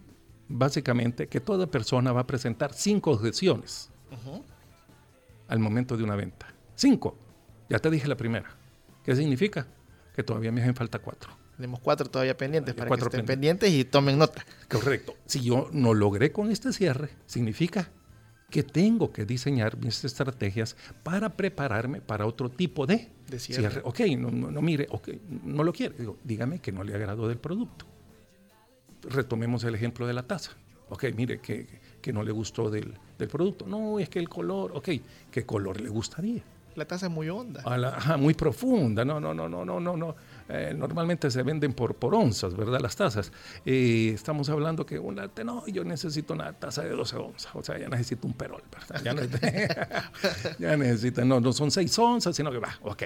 básicamente, 0.50 1.28
que 1.28 1.40
toda 1.40 1.66
persona 1.68 2.12
va 2.12 2.22
a 2.22 2.28
presentar 2.28 2.74
cinco 2.74 3.12
objeciones 3.12 3.90
al 5.48 5.60
momento 5.60 5.96
de 5.98 6.04
una 6.04 6.16
venta. 6.16 6.48
Cinco. 6.76 7.18
Ya 7.70 7.80
te 7.80 7.90
dije 7.90 8.08
la 8.08 8.16
primera. 8.18 8.50
¿Qué 9.04 9.16
significa? 9.16 9.68
Que 10.16 10.24
todavía 10.24 10.52
me 10.52 10.62
hacen 10.62 10.76
falta 10.76 11.00
cuatro. 11.00 11.32
Tenemos 11.56 11.80
cuatro 11.80 12.10
todavía 12.10 12.36
pendientes 12.36 12.74
para 12.74 12.88
cuatro 12.88 13.10
que 13.10 13.18
estén 13.18 13.26
pendientes. 13.28 13.70
pendientes 13.70 13.88
y 13.88 13.92
tomen 13.92 14.18
nota. 14.18 14.46
Correcto. 14.70 15.16
Si 15.26 15.42
yo 15.42 15.70
no 15.72 15.94
logré 15.94 16.32
con 16.32 16.50
este 16.52 16.74
cierre, 16.74 17.10
significa 17.26 17.90
que 18.50 18.64
tengo 18.64 19.12
que 19.12 19.26
diseñar 19.26 19.78
mis 19.78 20.04
estrategias 20.04 20.76
para 21.04 21.30
prepararme 21.36 22.02
para 22.02 22.26
otro 22.26 22.50
tipo 22.52 22.86
de, 22.86 23.12
De 23.28 23.40
cierre. 23.40 23.82
Ok, 23.84 24.02
no, 24.18 24.30
no- 24.32 24.52
no, 24.52 24.62
mire, 24.62 24.88
ok, 24.90 25.10
no 25.46 25.64
lo 25.64 25.74
quiere. 25.74 25.96
Digo, 25.98 26.18
dígame 26.24 26.60
que 26.60 26.72
no 26.72 26.84
le 26.84 26.94
agradó 26.96 27.28
del 27.28 27.38
producto. 27.40 27.86
Retomemos 29.04 29.64
el 29.64 29.76
ejemplo 29.76 30.08
de 30.08 30.14
la 30.14 30.24
taza. 30.24 30.52
Ok, 30.90 31.06
mire, 31.16 31.40
que, 31.40 31.68
que 32.02 32.14
no 32.14 32.24
le 32.24 32.32
gustó 32.32 32.70
del, 32.70 32.94
del 33.18 33.28
producto. 33.28 33.66
No, 33.66 34.00
es 34.00 34.10
que 34.10 34.20
el 34.20 34.30
color, 34.30 34.72
ok, 34.76 34.90
¿qué 35.32 35.46
color 35.46 35.82
le 35.82 35.90
gustaría? 35.90 36.44
La 36.76 36.86
taza 36.86 37.06
es 37.08 37.12
muy 37.12 37.30
honda. 37.30 37.62
A 37.66 37.78
la- 37.78 37.90
ajá, 37.90 38.18
muy 38.18 38.34
profunda, 38.34 39.06
no, 39.06 39.20
no, 39.20 39.34
no, 39.34 39.48
no, 39.48 39.64
no, 39.66 39.80
no, 39.80 39.96
no. 39.98 40.16
Eh, 40.50 40.74
normalmente 40.78 41.30
se 41.32 41.42
venden 41.44 41.74
por, 41.74 41.96
por 41.96 42.14
onzas, 42.16 42.56
¿verdad? 42.56 42.80
Las 42.82 42.96
tazas. 42.96 43.32
Eh, 43.66 44.12
estamos 44.14 44.50
hablando 44.50 44.86
que 44.86 45.00
una, 45.00 45.30
no, 45.46 45.66
yo 45.68 45.84
necesito 45.84 46.34
una 46.34 46.52
taza 46.54 46.82
de 46.84 46.90
12 46.90 47.16
onzas, 47.16 47.52
o 47.56 47.64
sea, 47.64 47.78
ya 47.78 47.88
necesito 47.90 48.28
un 48.28 48.34
perol, 48.34 48.62
¿verdad? 48.72 49.02
Ya, 49.04 49.14
ne- 49.14 49.28
ya 50.60 50.78
necesito, 50.78 51.24
no, 51.26 51.40
no 51.40 51.54
son 51.54 51.72
6 51.72 51.98
onzas, 52.00 52.36
sino 52.36 52.52
que 52.52 52.58
va, 52.60 52.78
ok, 52.82 53.04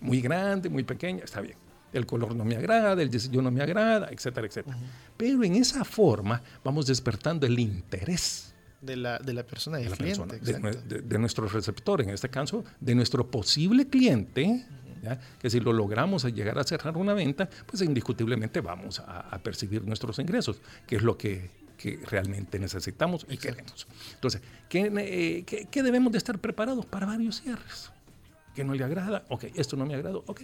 muy 0.00 0.20
grande, 0.20 0.68
muy 0.68 0.82
pequeña, 0.84 1.24
está 1.24 1.40
bien. 1.40 1.56
El 1.92 2.06
color 2.06 2.34
no 2.34 2.44
me 2.44 2.56
agrada, 2.56 3.02
el 3.02 3.10
diseño 3.10 3.42
no 3.42 3.50
me 3.50 3.60
agrada, 3.62 4.08
etcétera, 4.10 4.46
etcétera. 4.46 4.76
Pero 5.16 5.44
en 5.44 5.56
esa 5.56 5.84
forma 5.84 6.40
vamos 6.64 6.86
despertando 6.86 7.44
el 7.46 7.58
interés 7.58 8.51
de 8.82 8.96
la, 8.96 9.18
de 9.18 9.32
la 9.32 9.44
persona, 9.44 9.78
del 9.78 9.86
de 9.86 9.90
la 9.90 9.96
cliente. 9.96 10.20
persona, 10.20 10.44
de, 10.44 10.68
exacto. 10.70 10.98
de- 11.08 11.18
nuestro 11.18 11.48
receptor, 11.48 12.00
en 12.02 12.10
este 12.10 12.28
caso, 12.28 12.64
de 12.80 12.94
nuestro 12.94 13.30
posible 13.30 13.86
cliente, 13.88 14.66
¿ya? 15.02 15.18
que 15.40 15.48
si 15.48 15.60
lo 15.60 15.72
logramos 15.72 16.24
a 16.24 16.28
llegar 16.28 16.58
a 16.58 16.64
cerrar 16.64 16.96
una 16.96 17.14
venta, 17.14 17.48
pues 17.66 17.80
indiscutiblemente 17.82 18.60
vamos 18.60 19.00
a, 19.00 19.20
a 19.20 19.38
percibir 19.38 19.84
nuestros 19.84 20.18
ingresos, 20.18 20.60
que 20.86 20.96
es 20.96 21.02
lo 21.02 21.16
que, 21.16 21.48
que 21.78 22.00
realmente 22.10 22.58
necesitamos 22.58 23.24
y 23.30 23.36
queremos. 23.38 23.86
Entonces, 24.14 24.42
¿qué, 24.68 24.90
eh, 24.98 25.44
qué- 25.46 25.68
qué 25.70 25.82
debemos 25.82 26.12
de 26.12 26.18
estar 26.18 26.38
preparados 26.38 26.84
para 26.84 27.06
varios 27.06 27.40
cierres? 27.40 27.90
¿Qué 28.54 28.64
no 28.64 28.74
le 28.74 28.84
agrada? 28.84 29.24
Ok, 29.28 29.44
esto 29.54 29.76
no 29.76 29.86
me 29.86 29.94
agradó, 29.94 30.24
ok. 30.26 30.42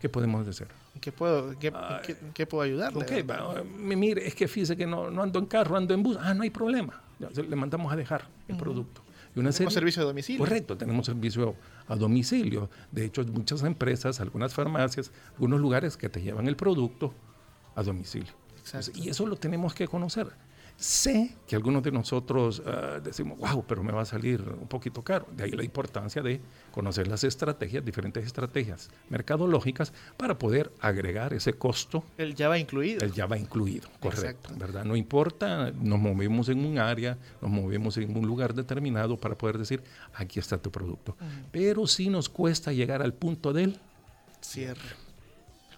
¿Qué 0.00 0.08
podemos 0.08 0.46
hacer? 0.48 0.66
¿En 0.96 1.00
qué 1.00 1.12
puedo, 1.12 1.56
qué, 1.60 1.70
Ay. 1.74 2.00
qué- 2.06 2.16
qué 2.34 2.46
puedo 2.46 2.62
ayudarle? 2.64 2.98
Ok, 3.04 3.64
mi- 3.78 3.94
mire, 3.94 4.26
es 4.26 4.34
que 4.34 4.48
fíjese 4.48 4.76
que 4.76 4.86
no, 4.86 5.10
no 5.10 5.22
ando 5.22 5.38
en 5.38 5.46
carro, 5.46 5.76
ando 5.76 5.94
en 5.94 6.02
bus. 6.02 6.16
Ah, 6.20 6.34
no 6.34 6.42
hay 6.42 6.50
problema. 6.50 7.00
Le 7.30 7.56
mandamos 7.56 7.92
a 7.92 7.96
dejar 7.96 8.28
el 8.48 8.56
producto. 8.56 9.02
Y 9.34 9.38
una 9.40 9.50
Tenemos 9.50 9.54
serie- 9.56 9.70
servicio 9.70 10.02
a 10.02 10.04
domicilio. 10.06 10.38
Correcto, 10.40 10.76
tenemos 10.76 11.06
servicio 11.06 11.54
a 11.88 11.96
domicilio. 11.96 12.68
De 12.90 13.04
hecho, 13.06 13.24
muchas 13.24 13.62
empresas, 13.62 14.20
algunas 14.20 14.52
farmacias, 14.52 15.10
algunos 15.34 15.60
lugares 15.60 15.96
que 15.96 16.08
te 16.10 16.20
llevan 16.20 16.48
el 16.48 16.56
producto 16.56 17.14
a 17.74 17.82
domicilio. 17.82 18.32
Exacto. 18.58 18.90
Y 18.94 19.08
eso 19.08 19.26
lo 19.26 19.36
tenemos 19.36 19.72
que 19.74 19.88
conocer. 19.88 20.28
Sé 20.82 21.36
que 21.46 21.54
algunos 21.54 21.80
de 21.84 21.92
nosotros 21.92 22.60
ah, 22.66 22.98
decimos, 23.00 23.38
wow, 23.38 23.64
pero 23.68 23.84
me 23.84 23.92
va 23.92 24.02
a 24.02 24.04
salir 24.04 24.42
un 24.42 24.66
poquito 24.66 25.02
caro. 25.02 25.28
De 25.30 25.44
ahí 25.44 25.52
la 25.52 25.62
importancia 25.62 26.22
de 26.22 26.40
conocer 26.72 27.06
las 27.06 27.22
estrategias, 27.22 27.84
diferentes 27.84 28.26
estrategias 28.26 28.90
mercadológicas 29.08 29.92
para 30.16 30.36
poder 30.38 30.72
agregar 30.80 31.34
ese 31.34 31.52
costo 31.52 32.02
El 32.18 32.34
ya 32.34 32.48
va 32.48 32.58
incluido. 32.58 33.04
el 33.04 33.12
ya 33.12 33.26
va 33.26 33.38
incluido, 33.38 33.88
correcto, 34.00 34.26
Exacto. 34.26 34.54
¿verdad? 34.56 34.84
No 34.84 34.96
importa, 34.96 35.70
nos 35.70 36.00
movemos 36.00 36.48
en 36.48 36.64
un 36.64 36.78
área, 36.78 37.16
nos 37.40 37.52
movemos 37.52 37.96
en 37.98 38.16
un 38.16 38.26
lugar 38.26 38.52
determinado 38.52 39.16
para 39.16 39.38
poder 39.38 39.58
decir, 39.58 39.84
aquí 40.14 40.40
está 40.40 40.58
tu 40.58 40.72
producto. 40.72 41.16
Pero 41.52 41.86
sí 41.86 42.08
nos 42.08 42.28
cuesta 42.28 42.72
llegar 42.72 43.02
al 43.02 43.14
punto 43.14 43.52
del 43.52 43.78
Cierre. 44.40 44.96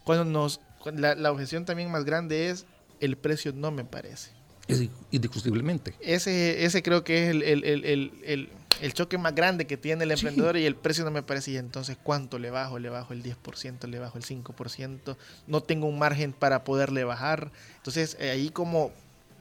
Cuando 0.02 0.24
nos. 0.24 0.62
la 0.94 1.30
objeción 1.30 1.66
también 1.66 1.90
más 1.90 2.06
grande 2.06 2.48
es 2.48 2.64
el 3.00 3.18
precio 3.18 3.52
no 3.52 3.70
me 3.70 3.84
parece. 3.84 4.30
Es 4.68 4.88
indiscutiblemente. 5.10 5.94
Ese, 6.00 6.64
ese 6.64 6.82
creo 6.82 7.04
que 7.04 7.24
es 7.24 7.30
el, 7.30 7.42
el- 7.42 7.64
el- 7.64 8.12
el- 8.24 8.92
choque 8.92 9.16
más 9.18 9.34
grande 9.34 9.66
que 9.66 9.76
tiene 9.76 10.04
el 10.04 10.10
Sí. 10.10 10.26
emprendedor 10.26 10.56
y 10.56 10.66
el 10.66 10.74
precio 10.76 11.04
no 11.04 11.10
me 11.10 11.22
parece. 11.22 11.52
Y 11.52 11.56
entonces, 11.56 11.96
¿cuánto 12.02 12.38
le 12.38 12.50
bajo? 12.50 12.78
Le 12.78 12.88
bajo 12.90 13.12
el 13.12 13.22
10%, 13.22 13.86
le 13.88 13.98
bajo 13.98 14.18
el 14.18 14.24
5%. 14.24 15.16
No 15.46 15.62
tengo 15.62 15.86
un 15.86 15.98
margen 15.98 16.32
para 16.32 16.64
poderle 16.64 17.04
bajar. 17.04 17.50
Entonces, 17.76 18.16
eh, 18.20 18.30
ahí 18.30 18.50
como 18.50 18.92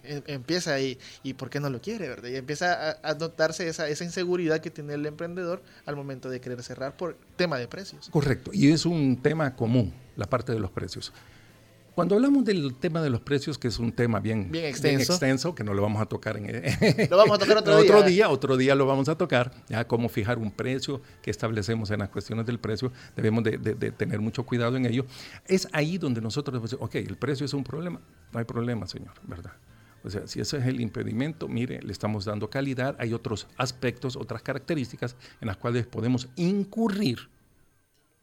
eh, 0.06 0.22
empieza 0.28 0.74
ahí, 0.74 0.98
¿y 1.24 1.34
por 1.34 1.50
qué 1.50 1.60
no 1.62 1.70
lo 1.70 1.80
quiere? 1.82 2.10
¿verdad? 2.10 2.30
Y 2.30 2.36
empieza 2.36 2.92
a, 2.92 2.98
a 3.10 3.14
notarse 3.16 3.68
esa, 3.70 3.88
esa 3.88 4.04
inseguridad 4.04 4.60
que 4.60 4.70
tiene 4.70 4.94
el 4.96 5.06
emprendedor 5.06 5.62
al 5.86 5.96
momento 5.96 6.30
de 6.30 6.42
querer 6.42 6.62
cerrar 6.62 6.98
por 6.98 7.18
tema 7.38 7.58
de 7.58 7.68
precios. 7.70 8.10
Correcto, 8.10 8.52
y 8.54 8.72
es 8.72 8.86
un 8.86 9.22
tema 9.22 9.56
común, 9.56 9.94
la 10.18 10.26
parte 10.26 10.52
de 10.52 10.60
los 10.60 10.72
precios. 10.72 11.14
Cuando 11.96 12.16
hablamos 12.16 12.44
del 12.44 12.74
tema 12.76 13.02
de 13.04 13.10
los 13.12 13.22
precios, 13.22 13.58
que 13.60 13.68
es 13.68 13.78
un 13.78 13.92
tema 13.92 14.20
bien, 14.20 14.52
Bien 14.52 14.66
extenso. 14.66 15.14
extenso, 15.14 15.54
que 15.54 15.64
no 15.64 15.76
lo 15.76 15.82
vamos 15.84 16.02
a 16.02 16.08
tocar 16.08 16.38
en 16.38 16.46
Lo 17.10 17.18
vamos 17.18 17.36
a 17.36 17.40
tocar 17.40 17.58
otro, 17.58 17.78
otro 17.78 17.98
día. 18.02 18.06
día, 18.10 18.30
otro 18.30 18.58
día 18.58 18.74
lo 18.74 18.88
vamos 18.88 19.10
a 19.10 19.16
tocar, 19.18 19.52
ya 19.70 19.88
cómo 19.88 20.10
fijar 20.10 20.40
un 20.40 20.50
precio, 20.52 21.02
que 21.22 21.30
establecemos 21.30 21.92
en 21.92 22.00
las 22.00 22.10
cuestiones 22.10 22.48
del 22.48 22.58
precio, 22.60 22.92
debemos 23.16 23.44
de, 23.44 23.58
de- 23.60 23.76
de 23.76 23.92
tener 23.92 24.20
mucho 24.22 24.44
cuidado 24.44 24.76
en 24.76 24.88
ello. 24.88 25.06
Es 25.46 25.68
ahí 25.72 26.00
donde 26.00 26.20
nosotros 26.20 26.60
decir, 26.64 26.80
ok, 26.82 26.96
el 26.96 27.16
precio 27.18 27.46
es 27.46 27.54
un 27.54 27.64
problema, 27.64 28.02
no 28.32 28.40
hay 28.40 28.46
problema, 28.46 28.88
señor, 28.88 29.14
¿verdad? 29.24 29.54
O 30.04 30.10
sea, 30.10 30.26
si 30.28 30.40
ese 30.42 30.58
es 30.58 30.66
el 30.66 30.82
impedimento, 30.82 31.48
mire, 31.48 31.80
le 31.82 31.92
estamos 31.92 32.26
dando 32.26 32.50
calidad, 32.50 32.96
hay 33.00 33.14
otros 33.14 33.48
aspectos, 33.56 34.16
otras 34.16 34.42
características 34.42 35.16
en 35.40 35.48
las 35.48 35.58
cuales 35.58 35.86
podemos 35.86 36.28
incurrir 36.36 37.30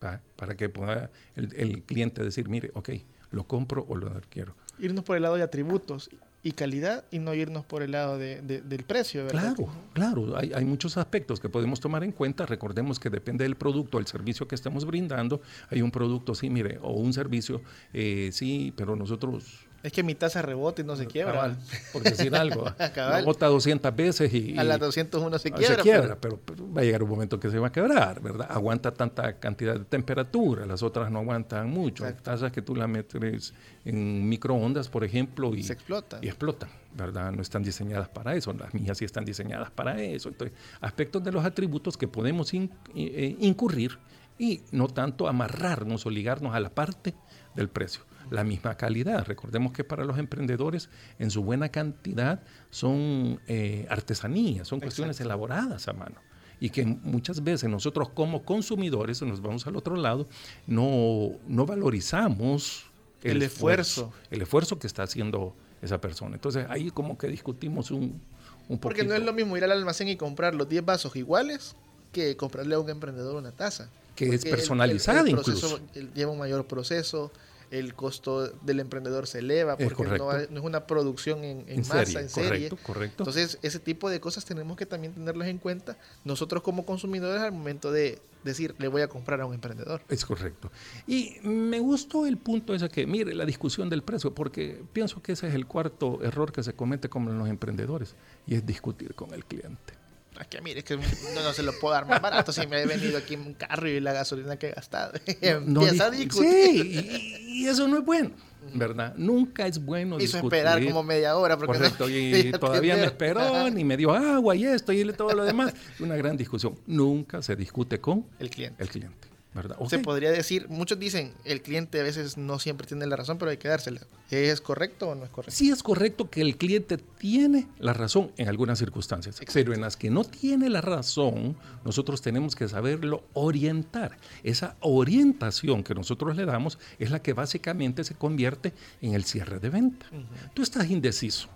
¿va? 0.05 0.21
para 0.37 0.57
que 0.57 0.69
pueda 0.69 1.11
el, 1.37 1.55
el 1.57 1.83
cliente 1.85 2.23
decir, 2.23 2.49
mire, 2.49 2.71
ok, 2.75 2.91
lo 3.31 3.45
compro 3.45 3.85
o 3.89 3.97
lo 3.97 4.09
adquiero. 4.11 4.55
Irnos 4.79 5.05
por 5.05 5.17
el 5.17 5.23
lado 5.23 5.37
de 5.37 5.43
atributos 5.43 6.09
y 6.43 6.53
calidad 6.53 7.05
y 7.11 7.19
no 7.19 7.35
irnos 7.35 7.67
por 7.67 7.83
el 7.83 7.91
lado 7.93 8.17
de- 8.17 8.41
de- 8.41 8.63
del 8.63 8.83
precio, 8.85 9.27
¿verdad? 9.27 9.55
Claro, 9.55 9.73
claro, 9.93 10.37
hay, 10.39 10.53
hay 10.55 10.65
muchos 10.65 10.97
aspectos 10.97 11.39
que 11.39 11.51
podemos 11.51 11.81
tomar 11.81 12.03
en 12.03 12.13
cuenta. 12.13 12.47
Recordemos 12.47 12.99
que 12.99 13.11
depende 13.11 13.45
del 13.45 13.57
producto, 13.57 13.99
el 13.99 14.07
servicio 14.07 14.49
que 14.49 14.55
estamos 14.55 14.87
brindando. 14.87 15.43
Hay 15.69 15.83
un 15.83 15.91
producto, 15.91 16.35
sí, 16.35 16.49
mire, 16.49 16.79
o 16.81 16.93
un 16.93 17.13
servicio, 17.13 17.61
eh, 17.93 18.31
sí, 18.33 18.73
pero 18.77 18.97
nosotros... 18.97 19.67
Es 19.83 19.93
que 19.93 20.03
mi 20.03 20.15
taza 20.15 20.43
rebota 20.43 20.83
y 20.83 20.85
no 20.85 20.95
se 20.97 21.07
quiebra. 21.07 21.33
cabal, 21.33 21.59
por 21.93 22.03
decir 22.03 22.35
algo, 22.37 22.65
lo 22.97 23.25
bota 23.25 23.47
200 23.47 23.97
veces 23.97 24.33
y... 24.35 24.59
A 24.59 24.65
la 24.65 24.77
y- 24.77 24.79
201 24.79 25.39
se 25.39 25.51
quiebra. 25.53 25.77
se 25.77 25.83
quiebra, 25.83 26.17
pero, 26.21 26.39
pero 26.45 26.71
va 26.73 26.83
a 26.83 26.85
llegar 26.85 27.03
un 27.03 27.09
momento 27.11 27.41
que 27.41 27.51
se 27.51 27.59
va 27.59 27.69
a 27.69 27.73
quebrar, 27.73 28.21
¿verdad? 28.21 28.47
Aguanta 28.51 28.93
tanta 28.93 29.39
cantidad 29.39 29.79
de 29.79 29.85
temperatura, 29.87 30.67
las 30.67 30.83
otras 30.83 31.11
no 31.11 31.21
aguantan 31.21 31.71
mucho. 31.71 32.05
Hay 32.05 32.11
Exacto. 32.11 32.31
tazas 32.31 32.53
que 32.53 32.61
tú 32.63 32.77
las 32.77 32.89
metes 32.89 33.55
en 33.87 34.29
microondas, 34.29 34.89
por 34.89 35.03
ejemplo, 35.05 35.55
y 35.55 35.63
Se 35.63 35.73
explotan. 35.73 36.23
Y 36.23 36.29
explotan, 36.29 36.69
¿verdad? 36.95 37.33
No 37.33 37.41
están 37.41 37.63
diseñadas 37.63 38.09
para 38.11 38.35
eso, 38.35 38.53
las 38.53 38.75
mías 38.75 38.99
sí 38.99 39.07
están 39.07 39.25
diseñadas 39.25 39.71
para 39.71 40.01
eso. 40.03 40.29
Entonces, 40.29 40.57
aspectos 40.83 41.25
de 41.25 41.33
los 41.33 41.45
atributos 41.45 41.97
que 41.97 42.07
podemos 42.07 42.53
in- 42.53 42.71
eh, 42.95 43.35
incurrir 43.41 43.99
y 44.39 44.61
no 44.73 44.89
tanto 44.89 45.27
amarrarnos 45.29 46.05
o 46.05 46.11
ligarnos 46.11 46.55
a 46.55 46.61
la 46.61 46.69
parte 46.71 47.15
del 47.55 47.69
precio. 47.69 48.03
La 48.31 48.45
misma 48.45 48.77
calidad. 48.77 49.25
Recordemos 49.27 49.73
que 49.73 49.85
para 49.85 50.05
los 50.05 50.19
emprendedores, 50.19 50.89
en 51.19 51.31
su 51.31 51.43
buena 51.43 51.69
cantidad, 51.71 52.43
son 52.71 53.41
eh, 53.49 53.87
artesanías, 53.89 54.69
son 54.69 54.81
cuestiones 54.81 55.21
elaboradas 55.21 55.89
a 55.89 55.93
mano. 55.93 56.17
Y 56.61 56.69
que 56.71 56.85
muchas 56.85 57.43
veces 57.43 57.71
nosotros 57.71 58.11
como 58.11 58.43
consumidores, 58.45 59.23
nos 59.23 59.41
vamos 59.41 59.67
al 59.67 59.77
otro 59.77 59.97
lado, 59.97 60.29
no, 60.67 61.31
no 61.49 61.65
valorizamos 61.67 62.85
El 63.23 63.43
esfuerzo. 63.43 64.13
El 64.31 64.43
esfuerzo 64.43 64.79
que 64.79 64.87
está 64.87 65.03
haciendo 65.05 65.55
esa 65.83 66.01
persona. 66.01 66.35
Entonces 66.37 66.67
ahí 66.69 66.91
como 66.91 67.17
que 67.17 67.29
discutimos 67.29 67.91
un, 67.91 68.21
un 68.69 68.79
Porque 68.79 69.05
no 69.05 69.15
es 69.15 69.23
lo 69.23 69.33
mismo 69.33 69.57
ir 69.57 69.65
al 69.65 69.73
almacén 69.73 70.09
y 70.09 70.17
comprar 70.17 70.55
los 70.55 70.69
10 70.69 70.85
vasos 70.85 71.17
iguales 71.17 71.75
que 72.13 72.37
comprarle 72.37 72.75
a 72.75 72.79
un 72.81 72.91
emprendedor 72.91 73.37
una 73.37 73.53
taza. 73.53 73.89
Que 74.17 74.27
es 74.27 74.41
Porque 74.43 74.51
personalizada 74.51 75.21
el 75.21 75.31
proceso, 75.37 75.67
incluso. 75.77 75.81
el- 75.95 76.13
lleva 76.13 76.33
un 76.33 76.39
mayor 76.39 76.67
proceso, 76.67 77.31
el 77.71 77.95
costo 77.95 78.49
del 78.49 78.81
emprendedor 78.81 79.27
se 79.27 79.39
eleva 79.39 79.77
porque 79.77 80.03
no, 80.03 80.19
correcto. 80.19 80.55
es 80.55 80.61
una 80.61 80.87
producción 80.87 81.45
en, 81.45 81.61
en 81.69 81.69
En 81.69 81.81
masa, 81.81 82.05
serie, 82.05 82.21
en 82.21 82.29
serie. 82.29 82.69
correcto, 82.69 82.79
correcto. 82.83 83.23
Entonces, 83.23 83.59
ese 83.63 83.79
tipo 83.79 84.11
de 84.11 84.21
cosas 84.21 84.45
tenemos 84.45 84.77
que 84.77 84.87
también 84.87 85.15
tenerlas 85.15 85.49
en 85.49 85.59
cuenta 85.59 85.97
nosotros 86.25 86.63
como 86.63 86.85
consumidores 86.85 87.41
al 87.41 87.53
momento 87.53 87.93
de 87.93 88.21
decir, 88.45 88.75
le 88.79 88.89
voy 88.89 89.03
a 89.03 89.09
comprar 89.09 89.41
a 89.41 89.47
un 89.47 89.55
emprendedor. 89.55 90.03
Es 90.09 90.25
correcto. 90.25 90.71
Y 91.07 91.37
me 91.43 91.79
gustó 91.79 92.27
el 92.27 92.39
punto 92.39 92.75
ese 92.75 92.89
que, 92.89 93.07
mire, 93.07 93.35
la 93.35 93.45
discusión 93.45 93.89
del 93.91 94.03
precio, 94.03 94.35
porque 94.35 94.83
pienso 94.93 95.23
que 95.23 95.33
ese 95.33 95.49
es 95.49 95.55
el 95.55 95.67
cuarto 95.67 96.19
error 96.23 96.51
que 96.53 96.63
se 96.63 96.73
comete 96.73 97.09
como 97.09 97.31
los 97.31 97.49
emprendedores, 97.49 98.15
y 98.47 98.55
es 98.55 98.65
discutir 98.67 99.15
con 99.15 99.33
el 99.35 99.45
cliente. 99.45 100.00
Aquí, 100.43 100.57
mire, 100.63 100.83
que 100.83 100.97
no, 100.97 101.03
no 101.43 101.53
se 101.53 101.63
lo 101.63 101.79
puedo 101.79 101.93
dar 101.95 102.07
más 102.07 102.21
barato 102.23 102.51
si 102.53 102.67
me 102.67 102.81
he 102.83 102.87
venido 102.87 103.19
aquí 103.19 103.35
en 103.35 103.41
un 103.43 103.55
carro 103.55 103.89
y 103.89 104.01
la 104.01 104.13
gasolina 104.13 104.57
que 104.57 104.69
he 104.69 104.73
gastado. 104.73 105.13
No 105.67 105.83
Empieza 105.83 106.07
a 106.07 106.11
discu- 106.11 106.17
discutir. 106.41 106.83
Sí, 107.03 107.39
y, 107.47 107.65
y 107.65 107.69
eso 107.69 107.87
no 107.87 107.99
es 107.99 108.05
bueno, 108.05 108.31
¿verdad? 108.75 109.15
Nunca 109.17 109.67
es 109.67 109.85
bueno 109.85 110.17
Hizo 110.19 110.39
discutir. 110.39 110.59
esperar 110.61 110.85
como 110.85 111.03
media 111.03 111.37
hora. 111.37 111.57
Porque 111.59 111.73
no 111.79 111.79
Correcto, 111.79 112.09
y 112.11 112.53
todavía 112.53 112.97
me 112.97 113.05
esperó, 113.05 113.41
Ajá. 113.41 113.71
ni 113.71 113.85
me 113.85 113.97
dio 113.97 114.13
agua 114.13 114.57
y 114.57 114.65
esto 114.65 114.93
y 114.93 115.05
todo 115.13 115.33
lo 115.35 115.45
demás. 115.45 115.75
Una 115.99 116.17
gran 116.17 116.37
discusión. 116.37 116.75
Nunca 116.87 117.43
se 117.43 117.55
discute 117.57 118.01
con 118.01 118.25
El 118.39 118.49
cliente. 118.51 118.83
el 118.83 118.89
cliente, 118.89 119.29
¿verdad? 119.55 119.77
Se 119.89 119.97
Ok. 119.97 120.03
podría 120.03 120.31
decir, 120.31 120.69
muchos 120.69 120.99
dicen, 120.99 121.33
el 121.45 121.61
cliente 121.63 121.99
a 121.99 122.03
veces 122.05 122.37
no 122.37 122.59
siempre 122.59 122.87
tiene 122.87 123.07
la 123.07 123.17
razón, 123.17 123.37
pero 123.39 123.51
hay 123.51 123.57
que 123.57 123.69
dársela. 123.69 124.01
¿Es 124.31 124.61
correcto 124.61 125.09
o 125.09 125.15
no 125.17 125.25
es 125.25 125.31
correcto? 125.31 125.55
Sí 125.57 125.71
es 125.71 125.83
correcto 125.83 126.31
que 126.31 126.41
el 126.41 126.57
cliente 126.57 126.99
tiene 126.99 127.67
la 127.81 127.93
razón 127.93 128.31
en 128.37 128.49
algunas 128.49 128.79
circunstancias, 128.79 129.41
pero 129.53 129.75
en 129.75 129.81
las 129.81 129.97
que 129.97 130.09
no 130.09 130.23
tiene 130.25 130.71
la 130.71 130.81
razón, 130.81 131.57
nosotros 131.85 132.23
tenemos 132.23 132.55
que 132.55 132.69
saberlo 132.69 133.25
orientar. 133.33 134.19
Esa 134.45 134.77
orientación 134.81 135.83
que 135.83 135.95
nosotros 135.95 136.37
le 136.37 136.45
damos 136.45 136.79
es 137.01 137.11
la 137.11 137.21
que 137.21 137.33
básicamente 137.33 138.05
se 138.05 138.15
convierte 138.15 138.73
en 139.01 139.15
el 139.15 139.25
cierre 139.25 139.59
de 139.59 139.71
venta. 139.71 140.07
Tú 140.55 140.63
estás 140.63 140.89
indeciso 140.91 141.49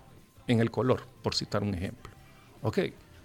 en 0.47 0.59
el 0.59 0.69
color, 0.69 1.07
por 1.23 1.33
citar 1.33 1.63
un 1.63 1.73
ejemplo. 1.73 2.11
Ok, 2.61 2.79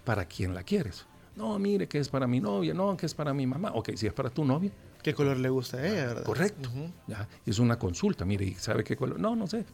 ¿para 0.05 0.25
quién 0.25 0.53
la 0.55 0.63
quieres? 0.63 1.05
No, 1.35 1.57
mire 1.59 1.87
que 1.87 1.97
es 1.99 2.09
para 2.09 2.27
mi 2.27 2.39
novia, 2.39 2.73
no, 2.73 2.95
que 2.97 3.05
es 3.05 3.13
para 3.13 3.33
mi 3.33 3.47
mamá. 3.47 3.71
Ok, 3.73 3.91
si 3.95 4.07
es 4.07 4.13
para 4.13 4.29
tu 4.29 4.43
novia, 4.45 4.71
¿Qué 5.01 5.13
color 5.15 5.37
le 5.37 5.49
gusta 5.49 5.77
a 5.77 5.87
ella, 5.87 6.05
verdad? 6.07 6.23
Correcto. 6.23 6.69
Ya, 7.07 7.27
es 7.45 7.57
una 7.57 7.79
consulta, 7.79 8.23
mire, 8.23 8.45
¿y 8.45 8.53
¿sabe 8.53 8.83
qué 8.83 8.95
color? 8.95 9.19
No, 9.19 9.35
no 9.35 9.47
sé. 9.47 9.65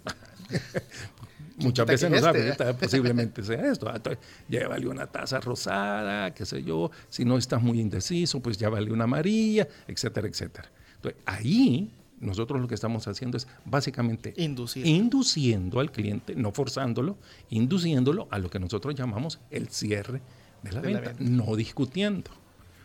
Muchas 1.57 1.85
veces 1.87 2.09
no 2.09 2.15
es 2.15 2.21
sabe, 2.21 2.47
este? 2.49 2.63
ahorita 2.63 2.79
posiblemente 2.79 3.43
sea 3.43 3.71
esto. 3.71 3.89
Ah, 3.89 3.95
Entonces, 3.95 4.23
llévale 4.47 4.87
una 4.87 5.07
taza 5.07 5.39
rosada, 5.39 6.33
qué 6.33 6.45
sé 6.45 6.63
yo. 6.63 6.91
Si 7.09 7.25
no 7.25 7.37
estás 7.37 7.61
muy 7.61 7.79
indeciso, 7.81 8.39
pues 8.39 8.57
llévale 8.57 8.91
una 8.91 9.03
amarilla, 9.05 9.67
etcétera, 9.87 10.27
etcétera. 10.27 10.69
Entonces, 10.95 11.19
ahí 11.25 11.91
nosotros 12.19 12.61
lo 12.61 12.67
que 12.67 12.75
estamos 12.75 13.07
haciendo 13.07 13.37
es 13.37 13.47
básicamente 13.65 14.33
Inducir. 14.37 14.85
induciendo 14.85 15.79
al 15.79 15.91
cliente, 15.91 16.35
no 16.35 16.51
forzándolo, 16.51 17.17
induciéndolo 17.49 18.27
a 18.31 18.39
lo 18.39 18.49
que 18.49 18.59
nosotros 18.59 18.95
llamamos 18.95 19.39
el 19.51 19.67
cierre 19.69 20.21
de 20.69 20.73
la, 20.73 20.81
De 20.81 20.91
la 20.91 20.99
venta, 21.01 21.15
no 21.19 21.55
discutiendo. 21.55 22.31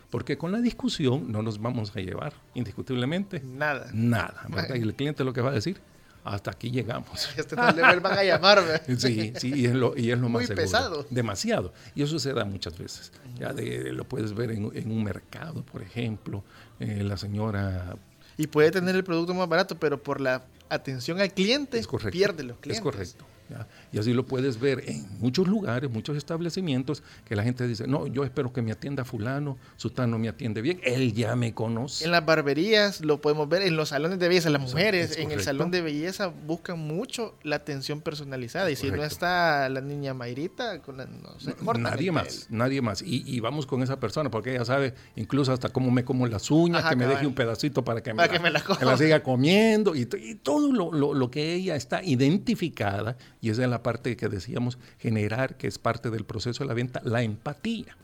Porque 0.09 0.37
con 0.37 0.51
la 0.51 0.59
discusión 0.59 1.31
no 1.31 1.41
nos 1.41 1.59
vamos 1.59 1.91
a 1.95 1.99
llevar, 1.99 2.33
indiscutiblemente, 2.53 3.41
Nada. 3.43 3.89
nada. 3.93 4.45
¿verdad? 4.49 4.75
Y 4.75 4.81
el 4.81 4.93
cliente 4.93 5.23
lo 5.23 5.33
que 5.33 5.41
va 5.41 5.49
a 5.49 5.53
decir, 5.53 5.79
hasta 6.23 6.51
aquí 6.51 6.69
llegamos. 6.71 7.29
Este 7.37 7.55
no 7.55 7.71
le 7.71 7.81
vuelvan 7.81 8.17
a 8.17 8.23
llamar. 8.23 8.63
¿ve? 8.63 8.95
Sí, 8.97 9.33
sí, 9.37 9.51
y 9.55 9.65
es 9.65 9.73
lo, 9.73 9.97
y 9.97 10.11
es 10.11 10.17
lo 10.19 10.29
Muy 10.29 10.41
más 10.41 10.47
seguro. 10.47 10.63
pesado. 10.63 11.05
Demasiado. 11.09 11.73
Y 11.95 12.03
eso 12.03 12.19
se 12.19 12.31
da 12.33 12.45
muchas 12.45 12.77
veces. 12.77 13.11
Ya 13.39 13.53
de- 13.53 13.91
lo 13.91 14.03
puedes 14.07 14.33
ver 14.33 14.51
en, 14.51 14.71
en 14.75 14.91
un 14.91 15.03
mercado, 15.03 15.63
por 15.63 15.81
ejemplo. 15.81 16.43
eh, 16.79 17.03
la 17.03 17.17
señora 17.17 17.97
Y 18.37 18.47
puede 18.47 18.69
tener 18.71 18.95
el 18.95 19.03
producto 19.03 19.33
más 19.33 19.49
barato, 19.49 19.77
pero 19.79 20.01
por 20.01 20.21
la 20.21 20.43
atención 20.69 21.19
al 21.21 21.33
cliente 21.33 21.79
es 21.79 21.87
correcto. 21.87 22.11
pierde 22.11 22.43
los 22.43 22.57
clientes. 22.59 22.77
Es 22.77 22.83
correcto. 22.83 23.25
¿Ya? 23.53 23.67
Y 23.91 23.99
así 23.99 24.13
lo 24.13 24.25
puedes 24.25 24.59
ver 24.59 24.83
en 24.89 25.05
muchos 25.19 25.47
lugares, 25.47 25.89
muchos 25.89 26.17
establecimientos, 26.17 27.03
que 27.25 27.35
la 27.35 27.43
gente 27.43 27.67
dice, 27.67 27.87
no, 27.87 28.07
yo 28.07 28.23
espero 28.23 28.51
que 28.51 28.61
me 28.61 28.71
atienda 28.71 29.05
fulano, 29.05 29.57
sutano 29.77 30.17
me 30.19 30.27
atiende 30.29 30.61
bien, 30.61 30.79
él 30.83 31.13
ya 31.13 31.35
me 31.35 31.53
conoce. 31.53 32.05
En 32.05 32.11
las 32.11 32.25
barberías 32.25 33.01
lo 33.01 33.21
podemos 33.21 33.47
ver, 33.49 33.61
en 33.61 33.75
los 33.75 33.89
salones 33.89 34.19
de 34.19 34.27
belleza, 34.27 34.49
las 34.49 34.61
mujeres 34.61 35.11
es 35.11 35.17
en 35.17 35.31
el 35.31 35.41
salón 35.41 35.71
de 35.71 35.81
belleza 35.81 36.27
buscan 36.27 36.79
mucho 36.79 37.35
la 37.43 37.57
atención 37.57 38.01
personalizada. 38.01 38.69
Y 38.71 38.75
si 38.75 38.89
no 38.91 39.03
está 39.03 39.69
la 39.69 39.81
niña 39.81 40.13
Mayrita, 40.13 40.81
con 40.81 40.97
la- 40.97 41.05
no 41.05 41.73
Nadie 41.77 42.11
más, 42.11 42.47
nadie 42.49 42.81
más. 42.81 43.01
Y, 43.01 43.23
y 43.25 43.39
vamos 43.39 43.65
con 43.65 43.83
esa 43.83 43.99
persona, 43.99 44.29
porque 44.31 44.55
ella 44.55 44.65
sabe 44.65 44.93
incluso 45.15 45.51
hasta 45.51 45.69
cómo 45.69 45.91
me 45.91 46.03
como 46.03 46.27
las 46.27 46.49
uñas, 46.51 46.79
Ajá, 46.81 46.89
que 46.91 46.95
me 46.95 47.03
cabal. 47.03 47.17
deje 47.17 47.27
un 47.27 47.35
pedacito 47.35 47.83
para 47.83 48.01
que 48.01 48.11
me, 48.13 48.17
Para 48.17 48.27
la, 48.27 48.33
que 48.33 48.39
me 48.43 48.49
la 48.51 48.61
que 48.61 48.85
la 48.85 48.97
siga 48.97 49.21
comiendo, 49.23 49.95
y, 49.95 50.07
y 50.21 50.35
todo 50.35 50.71
lo, 50.71 50.91
lo- 50.91 51.13
lo 51.13 51.31
que 51.31 51.53
ella 51.53 51.75
está 51.75 52.01
identificada, 52.03 53.17
y 53.43 53.49
esa 53.49 53.63
es 53.63 53.69
la 53.69 53.83
parte 53.83 54.15
que 54.15 54.29
decíamos, 54.29 54.77
generar, 54.99 55.57
que 55.57 55.67
es 55.67 55.77
parte 55.77 56.09
del 56.09 56.23
proceso 56.23 56.63
de 56.63 56.69
la 56.69 56.73
venta, 56.73 57.01
la 57.03 57.23
empatía. 57.23 57.97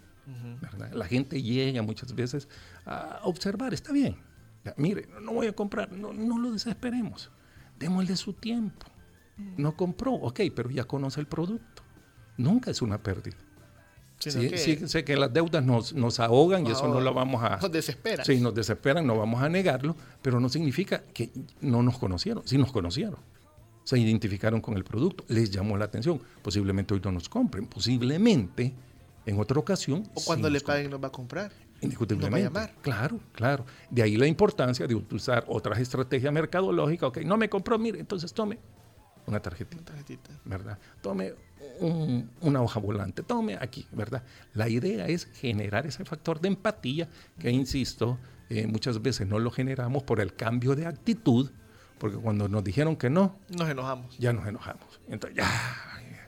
La 0.91 1.05
gente 1.05 1.41
llega 1.41 1.81
muchas 1.81 2.13
veces 2.13 2.49
a 2.85 3.21
observar, 3.23 3.73
está 3.73 3.93
bien, 3.93 4.17
ya, 4.65 4.73
mire, 4.75 5.07
no 5.21 5.31
voy 5.31 5.47
a 5.47 5.53
comprar, 5.53 5.93
no, 5.93 6.11
no 6.11 6.37
lo 6.39 6.51
desesperemos, 6.51 7.31
démosle 7.79 8.17
su 8.17 8.33
tiempo. 8.33 8.85
No 9.55 9.77
compró, 9.77 10.11
ok, 10.11 10.41
pero 10.53 10.69
ya 10.71 10.83
conoce 10.83 11.21
el 11.21 11.27
producto. 11.27 11.83
Nunca 12.35 12.69
es 12.71 12.81
una 12.81 13.01
pérdida. 13.01 13.37
Sí, 14.19 14.49
que 14.49 14.57
sí, 14.57 14.89
sé 14.89 15.05
que 15.05 15.15
las 15.15 15.31
deudas 15.31 15.63
nos, 15.63 15.93
nos 15.93 16.19
ahogan 16.19 16.67
y 16.67 16.71
eso 16.71 16.89
no 16.89 16.99
lo 16.99 17.13
vamos 17.13 17.41
a... 17.41 17.55
nos 17.55 17.71
desespera. 17.71 18.25
Sí, 18.25 18.41
nos 18.41 18.53
desesperan, 18.53 19.07
no 19.07 19.17
vamos 19.17 19.41
a 19.41 19.47
negarlo, 19.47 19.95
pero 20.21 20.41
no 20.41 20.49
significa 20.49 21.01
que 21.13 21.29
no 21.61 21.81
nos 21.81 21.97
conocieron, 21.97 22.45
sí 22.45 22.57
nos 22.57 22.73
conocieron. 22.73 23.21
Se 23.89 23.97
identificaron 23.97 24.61
con 24.61 24.77
el 24.77 24.83
producto, 24.83 25.23
les 25.29 25.49
llamó 25.49 25.75
la 25.75 25.85
atención. 25.85 26.21
Posiblemente 26.43 26.93
hoy 26.93 27.01
no 27.03 27.11
nos 27.11 27.27
compren, 27.27 27.65
posiblemente 27.65 28.71
en 29.25 29.39
otra 29.39 29.59
ocasión. 29.59 30.03
o 30.13 30.19
sí 30.19 30.25
cuando 30.27 30.47
le 30.47 30.53
nos 30.53 30.61
compren. 30.63 30.75
paguen 30.77 30.91
nos 30.91 31.03
va 31.03 31.07
a 31.07 31.11
comprar. 31.11 31.51
Indiscutiblemente. 31.81 32.43
Nos 32.45 32.55
va 32.55 32.61
a 32.61 32.67
llamar. 32.67 32.81
Claro, 32.83 33.19
claro. 33.31 33.65
De 33.89 34.03
ahí 34.03 34.15
la 34.15 34.27
importancia 34.27 34.85
de 34.85 34.93
utilizar 34.93 35.43
otras 35.47 35.79
estrategias 35.79 36.31
mercadológicas. 36.31 37.07
Ok, 37.09 37.17
no 37.25 37.35
me 37.35 37.49
compró, 37.49 37.79
mire, 37.79 37.99
entonces 37.99 38.31
tome 38.31 38.59
una 39.25 39.39
tarjetita. 39.39 39.77
Una 39.81 39.85
tarjetita. 39.85 40.29
¿verdad? 40.45 40.77
Tome 41.01 41.33
un- 41.79 42.29
una 42.41 42.61
hoja 42.61 42.79
volante, 42.79 43.23
tome 43.23 43.57
aquí, 43.59 43.87
¿verdad? 43.91 44.21
La 44.53 44.69
idea 44.69 45.07
es 45.07 45.25
generar 45.33 45.87
ese 45.87 46.05
factor 46.05 46.39
de 46.39 46.49
empatía 46.49 47.09
que, 47.39 47.49
insisto, 47.49 48.19
eh, 48.51 48.67
muchas 48.67 49.01
veces 49.01 49.25
no 49.27 49.39
lo 49.39 49.49
generamos 49.49 50.03
por 50.03 50.19
el 50.19 50.35
cambio 50.35 50.75
de 50.75 50.85
actitud, 50.85 51.49
porque 51.99 52.17
cuando 52.17 52.47
nos 52.47 52.63
dijeron 52.63 52.95
que 52.95 53.09
no, 53.09 53.35
Nos 53.49 53.69
enojamos. 53.69 54.17
ya 54.17 54.33
nos 54.33 54.47
enojamos. 54.47 54.99
Entonces 55.09 55.37
ya, 55.37 55.47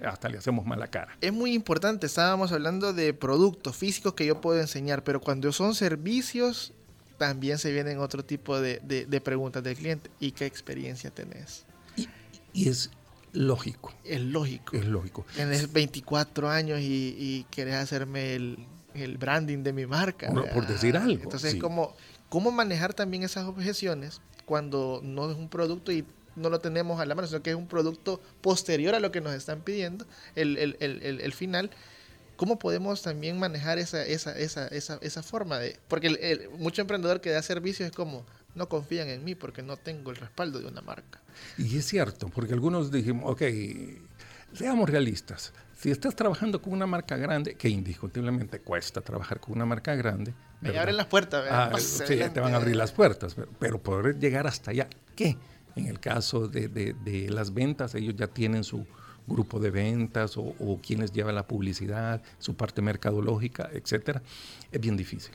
hasta 0.07 0.29
le 0.29 0.37
hacemos 0.37 0.65
mala 0.65 0.87
cara. 0.87 1.17
Es 1.21 1.31
muy 1.33 1.53
importante, 1.53 2.05
estábamos 2.07 2.51
hablando 2.51 2.93
de 2.93 3.13
productos 3.13 3.75
físicos 3.75 4.13
que 4.13 4.25
yo 4.25 4.41
puedo 4.41 4.59
enseñar, 4.59 5.03
pero 5.03 5.19
cuando 5.21 5.51
son 5.51 5.73
servicios, 5.75 6.73
también 7.17 7.57
se 7.59 7.71
vienen 7.71 7.99
otro 7.99 8.25
tipo 8.25 8.59
de, 8.59 8.79
de- 8.83 9.05
de 9.05 9.21
preguntas 9.21 9.63
del 9.63 9.75
cliente. 9.77 10.09
¿Y 10.19 10.31
qué 10.31 10.45
experiencia 10.45 11.11
tenés? 11.11 11.65
Y, 11.95 12.07
y 12.53 12.67
es 12.69 12.89
lógico, 13.33 13.93
Es 14.03 14.19
lógico. 14.21 14.75
es 14.75 14.85
lógico. 14.85 15.25
Tienes 15.35 15.71
24 15.71 16.49
años 16.49 16.79
y, 16.81 17.15
y 17.17 17.45
querés 17.51 17.75
hacerme 17.75 18.33
el, 18.35 18.65
el 18.95 19.17
branding 19.17 19.59
de 19.63 19.71
mi 19.71 19.85
marca. 19.85 20.29
Por- 20.33 20.65
decir 20.67 20.97
algo, 20.97 21.23
Entonces, 21.23 21.51
sí. 21.53 21.59
¿cómo, 21.59 21.95
¿cómo 22.31 22.49
manejar 22.51 22.93
también 22.93 23.23
esas 23.23 23.45
objeciones 23.45 24.21
cuando 24.45 25.01
no 25.03 25.29
es 25.29 25.37
un 25.37 25.49
producto 25.49 25.91
y 25.91 26.05
no 26.37 26.49
lo 26.49 26.59
tenemos 26.59 27.01
a 27.01 27.05
la 27.05 27.13
mano, 27.13 27.27
sino 27.27 27.43
que 27.43 27.49
es 27.49 27.55
un 27.57 27.67
producto 27.67 28.21
posterior 28.39 28.95
a 28.95 29.01
lo 29.01 29.11
que 29.11 29.19
nos 29.19 29.33
están 29.33 29.59
pidiendo, 29.61 30.05
el, 30.35 30.57
el- 30.57 30.77
el- 30.79 31.19
el- 31.19 31.33
final? 31.33 31.69
¿Cómo 32.37 32.57
podemos 32.57 33.01
también 33.01 33.37
manejar 33.37 33.79
esa, 33.79 34.03
esa, 34.05 34.31
esa, 34.37 34.67
esa, 34.69 34.97
esa 35.01 35.21
forma 35.23 35.59
de...? 35.59 35.77
Porque 35.89 36.49
mucho 36.57 36.81
emprendedor 36.81 37.19
que 37.19 37.31
da 37.31 37.41
servicios 37.41 37.89
es 37.89 37.95
como, 37.95 38.25
no 38.55 38.69
confían 38.69 39.09
en 39.09 39.23
mí 39.25 39.35
porque 39.35 39.61
no 39.61 39.75
tengo 39.75 40.09
el 40.09 40.15
respaldo 40.15 40.59
de 40.59 40.67
una 40.67 40.81
marca. 40.81 41.19
Y 41.57 41.77
es 41.77 41.85
cierto, 41.85 42.29
porque 42.29 42.53
algunos 42.53 42.91
dijimos, 42.91 43.25
ok, 43.29 43.41
seamos 44.53 44.89
realistas. 44.89 45.51
Si 45.77 45.91
estás 45.91 46.15
trabajando 46.15 46.61
con 46.61 46.71
una 46.73 46.87
marca 46.87 47.17
grande, 47.17 47.55
que 47.55 47.67
indiscutiblemente 47.69 48.59
cuesta 48.59 49.01
trabajar 49.01 49.39
con 49.41 49.53
una 49.55 49.65
marca 49.65 49.93
grande. 49.95 50.33
Me 50.61 50.77
abren 50.77 50.95
las 50.97 51.07
puertas. 51.07 51.45
Ah, 51.49 51.69
Más 51.71 51.81
sí, 51.83 52.03
adelante. 52.03 52.33
te 52.35 52.39
van 52.39 52.53
a 52.53 52.57
abrir 52.57 52.75
las 52.75 52.91
puertas, 52.91 53.33
pero, 53.35 53.49
pero 53.59 53.81
poder 53.81 54.19
llegar 54.19 54.47
hasta 54.47 54.71
allá, 54.71 54.87
¿qué? 55.15 55.37
En 55.75 55.87
el 55.87 55.99
caso 55.99 56.47
de, 56.47 56.67
de- 56.67 56.93
de 56.93 57.29
las 57.29 57.53
ventas, 57.53 57.95
ellos 57.95 58.15
ya 58.15 58.27
tienen 58.27 58.63
su 58.63 58.85
grupo 59.27 59.59
de 59.59 59.71
ventas 59.71 60.37
o, 60.37 60.41
o 60.59 60.79
quienes 60.85 61.11
llevan 61.13 61.35
la 61.35 61.47
publicidad, 61.47 62.21
su 62.39 62.55
parte 62.55 62.81
mercadológica, 62.81 63.69
etcétera. 63.71 64.21
Es 64.71 64.79
bien 64.81 64.97
difícil. 64.97 65.31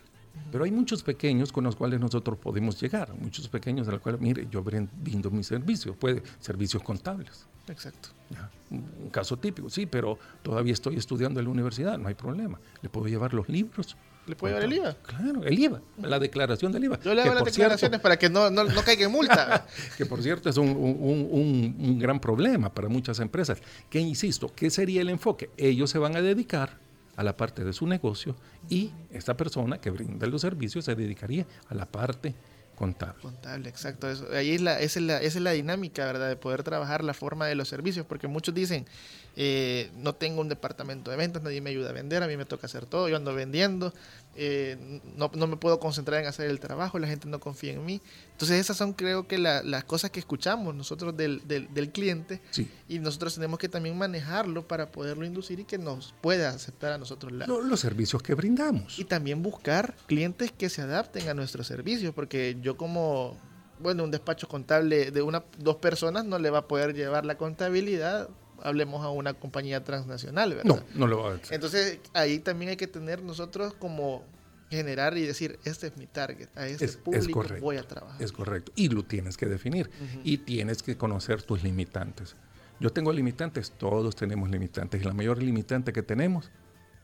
Pero 0.53 0.65
hay 0.65 0.71
muchos 0.71 1.03
pequeños 1.03 1.51
con 1.51 1.65
los 1.65 1.75
cuales 1.77 1.99
nosotros 1.99 2.37
podemos 2.39 2.79
llegar, 2.81 3.15
muchos 3.19 3.49
pequeños 3.49 3.87
de 3.87 3.93
los 3.93 4.03
cuales, 4.03 4.21
mire, 4.21 4.47
yo 4.51 4.63
brindo 4.63 5.31
mis 5.31 5.47
servicios, 5.47 5.97
puede, 5.97 6.23
servicios 6.41 6.83
contables. 6.83 7.47
Exacto. 7.69 8.11
Ya, 8.31 8.51
un 8.71 9.09
caso 9.11 9.39
típico, 9.39 9.71
sí, 9.71 9.87
pero 9.87 10.19
todavía 10.43 10.75
estoy 10.75 10.97
estudiando 10.97 11.41
en 11.41 11.47
la 11.47 11.51
universidad, 11.53 11.97
no 11.99 12.09
hay 12.09 12.15
problema. 12.15 12.61
Le 12.83 12.91
puedo 12.91 13.07
llevar 13.09 13.33
los 13.33 13.49
libros. 13.49 13.97
¿Le 14.27 14.35
puede 14.37 14.55
llevar 14.55 14.65
el 14.65 14.73
IVA? 14.79 14.95
Claro, 15.05 15.45
el 15.45 15.59
IVA, 15.59 15.81
la 16.03 16.19
declaración 16.19 16.73
del 16.73 16.85
IVA. 16.85 16.99
Yo 17.01 17.15
le 17.15 17.23
hago 17.23 17.35
las 17.35 17.45
declaraciones 17.45 17.79
cierto- 17.81 18.03
para 18.03 18.19
que 18.19 18.29
no, 18.29 18.51
no, 18.51 18.65
no 18.65 18.83
caiga 18.83 19.05
en 19.07 19.13
multa. 19.13 19.67
que 19.97 20.05
por 20.07 20.23
cierto 20.23 20.49
es 20.51 20.57
un, 20.57 20.69
un- 20.71 21.29
un- 21.31 21.77
un 21.79 21.99
gran 21.99 22.19
problema 22.21 22.73
para 22.73 22.89
muchas 22.89 23.21
empresas. 23.21 23.59
Que 23.89 24.01
insisto, 24.01 24.51
¿qué 24.55 24.69
sería 24.71 25.01
el 25.03 25.11
enfoque? 25.11 25.51
Ellos 25.57 25.91
se 25.91 25.99
van 25.99 26.17
a 26.17 26.23
dedicar 26.23 26.79
a 27.17 27.23
la 27.23 27.37
parte 27.37 27.65
de 27.65 27.73
su 27.73 27.87
negocio 27.87 28.37
y 28.69 28.91
esta 29.11 29.37
persona 29.37 29.79
que 29.79 29.91
brinda 29.91 30.27
los 30.27 30.43
servicios 30.43 30.85
se 30.85 30.95
dedicaría 30.95 31.47
a 31.69 31.75
la 31.75 31.87
parte 31.87 32.35
contable. 32.77 33.21
Contable, 33.21 33.69
exacto. 33.69 34.09
Eso. 34.09 34.29
Ahí 34.33 34.53
es 34.53 34.61
la, 34.61 34.79
esa, 34.79 35.01
es 35.01 35.05
la, 35.05 35.17
esa 35.19 35.39
es 35.39 35.43
la 35.43 35.51
dinámica, 35.51 36.05
¿verdad? 36.05 36.29
De 36.29 36.37
poder 36.37 36.63
trabajar 36.63 37.03
la 37.03 37.15
forma 37.15 37.47
de 37.47 37.57
los 37.57 37.69
servicios, 37.69 38.07
porque 38.07 38.29
muchos 38.29 38.55
dicen, 38.55 38.87
eh, 39.35 39.91
no 39.97 40.15
tengo 40.15 40.41
un 40.41 40.49
departamento 40.49 41.11
de 41.11 41.17
ventas, 41.17 41.43
nadie 41.43 41.61
me 41.61 41.71
ayuda 41.71 41.91
a 41.91 41.93
vender, 41.93 42.23
a 42.23 42.29
mí 42.29 42.37
me 42.37 42.45
toca 42.45 42.67
hacer 42.67 42.87
todo, 42.87 43.09
yo 43.09 43.17
ando 43.17 43.35
vendiendo, 43.35 43.93
eh, 44.37 45.01
no, 45.17 45.31
no 45.35 45.47
me 45.47 45.57
puedo 45.57 45.81
concentrar 45.81 46.23
en 46.23 46.29
hacer 46.29 46.49
el 46.49 46.61
trabajo, 46.61 46.99
la 46.99 47.09
gente 47.09 47.27
no 47.27 47.41
confía 47.41 47.73
en 47.73 47.85
mí. 47.85 48.01
Entonces 48.37 48.61
esas 48.61 48.77
son 48.77 48.93
creo 48.93 49.27
que 49.27 49.39
la- 49.39 49.63
las 49.63 49.85
cosas 49.85 50.11
que 50.11 50.21
escuchamos 50.21 50.75
nosotros 50.75 51.17
del, 51.17 51.41
del, 51.49 51.73
del 51.73 51.91
cliente 51.91 52.43
Sí. 52.51 52.71
y 52.87 52.99
nosotros 52.99 53.35
tenemos 53.35 53.59
que 53.59 53.71
también 53.71 53.97
manejarlo 53.97 54.69
para 54.69 54.93
poderlo 54.93 55.25
inducir 55.25 55.59
y 55.61 55.65
que 55.65 55.79
nos 55.79 56.15
pueda 56.21 56.51
aceptar 56.51 56.93
a 56.93 56.99
nosotros 56.99 57.33
la, 57.33 57.47
Lo- 57.47 57.63
los 57.63 57.81
servicios 57.81 58.23
que 58.23 58.35
brindamos. 58.35 58.99
y 58.99 59.05
también 59.07 59.43
buscar 59.43 59.95
clientes 60.07 60.53
que 60.53 60.69
se 60.69 60.83
adapten 60.83 61.27
a 61.31 61.33
nuestros 61.35 61.67
servicios, 61.67 62.13
porque 62.15 62.59
yo 62.61 62.77
como, 62.77 63.39
bueno, 63.81 64.05
un 64.05 64.11
despacho 64.11 64.47
contable 64.49 65.11
de 65.11 65.23
una 65.23 65.43
dos 65.57 65.77
personas 65.77 66.27
no 66.27 66.39
le 66.39 66.51
va 66.51 66.59
a 66.59 66.69
poder 66.69 66.93
llevar 66.95 67.25
la 67.25 67.39
contabilidad, 67.39 68.29
hablemos 68.63 69.03
a 69.03 69.09
una 69.09 69.33
compañía 69.33 69.83
transnacional, 69.83 70.51
¿verdad? 70.51 70.65
No, 70.65 70.83
no 70.95 71.07
lo 71.07 71.23
va 71.23 71.33
a 71.33 71.35
hacer. 71.37 71.55
Entonces 71.55 72.01
ahí 72.13 72.39
también 72.39 72.69
hay 72.73 72.77
que 72.77 72.87
tener 72.87 73.23
nosotros 73.23 73.73
como 73.79 74.25
generar 74.71 75.17
y 75.17 75.23
decir, 75.23 75.59
este 75.65 75.89
es 75.89 75.97
mi 75.97 76.07
target, 76.07 76.49
a 76.57 76.67
este 76.67 76.85
Es- 76.85 76.91
es 76.93 76.97
público 76.97 77.41
correcto. 77.41 77.65
voy 77.65 77.77
a 77.77 77.83
trabajar. 77.87 78.21
Es 78.23 78.33
correcto. 78.33 78.73
Y 78.75 78.89
lo 78.89 79.03
tienes 79.05 79.37
que 79.37 79.47
definir. 79.47 79.91
Y 80.25 80.39
tienes 80.39 80.83
que 80.83 80.97
conocer 80.97 81.43
tus 81.43 81.63
limitantes. 81.63 82.35
Yo 82.81 82.91
tengo 82.91 83.13
limitantes, 83.13 83.71
todos 83.71 84.17
tenemos 84.17 84.51
limitantes. 84.51 85.01
Y 85.01 85.05
la 85.05 85.15
mayor 85.15 85.43
limitante 85.43 85.93
que 85.93 86.03
tenemos, 86.03 86.51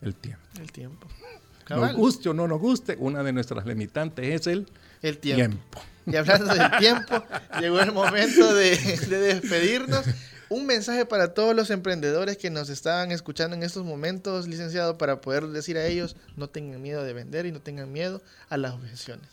el 0.01 0.13
tiempo. 0.15 0.43
El 0.59 0.71
tiempo. 0.71 1.07
Nos 1.07 1.63
Cabal, 1.65 1.95
guste 1.95 2.27
o 2.29 2.33
no 2.33 2.47
nos 2.47 2.59
guste, 2.59 2.97
una 2.99 3.23
de 3.23 3.31
nuestras 3.31 3.65
limitantes 3.65 4.25
es 4.41 4.47
el 4.47 4.67
el 5.01 5.17
tiempo. 5.17 5.37
tiempo. 5.37 5.81
Y 6.05 6.15
hablando 6.17 6.53
del 6.53 6.69
tiempo, 6.77 7.23
llegó 7.61 7.79
el 7.79 7.93
momento 7.93 8.53
de, 8.53 8.75
de 8.75 9.17
despedirnos. 9.19 10.05
Un 10.49 10.65
mensaje 10.65 11.05
para 11.05 11.33
todos 11.33 11.55
los 11.55 11.69
emprendedores 11.69 12.37
que 12.37 12.49
nos 12.49 12.69
estaban 12.69 13.11
escuchando 13.11 13.55
en 13.55 13.63
estos 13.63 13.85
momentos, 13.85 14.47
licenciado, 14.47 14.97
para 14.97 15.21
poder 15.21 15.47
decir 15.47 15.77
a 15.77 15.85
ellos, 15.85 16.15
no 16.35 16.49
tengan 16.49 16.81
miedo 16.81 17.03
de 17.03 17.13
vender 17.13 17.45
y 17.45 17.51
no 17.51 17.61
tengan 17.61 17.91
miedo 17.91 18.21
a 18.49 18.57
las 18.57 18.73
objeciones. 18.73 19.27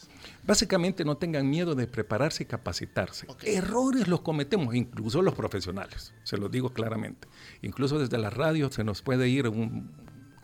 Básicamente 0.44 1.04
no 1.04 1.16
tengan 1.16 1.48
miedo 1.48 1.74
de 1.74 1.86
prepararse 1.86 2.44
y 2.44 2.46
capacitarse. 2.46 3.26
Errores 3.42 4.08
los 4.08 4.20
cometemos, 4.20 4.74
incluso 4.74 5.22
los 5.22 5.34
profesionales, 5.34 6.12
se 6.22 6.36
los 6.36 6.50
digo 6.50 6.72
claramente. 6.72 7.28
Incluso 7.62 7.98
desde 7.98 8.18
la 8.18 8.30
radio 8.30 8.70
se 8.70 8.84
nos 8.84 9.02
puede 9.02 9.28
ir 9.28 9.48
un, 9.48 9.90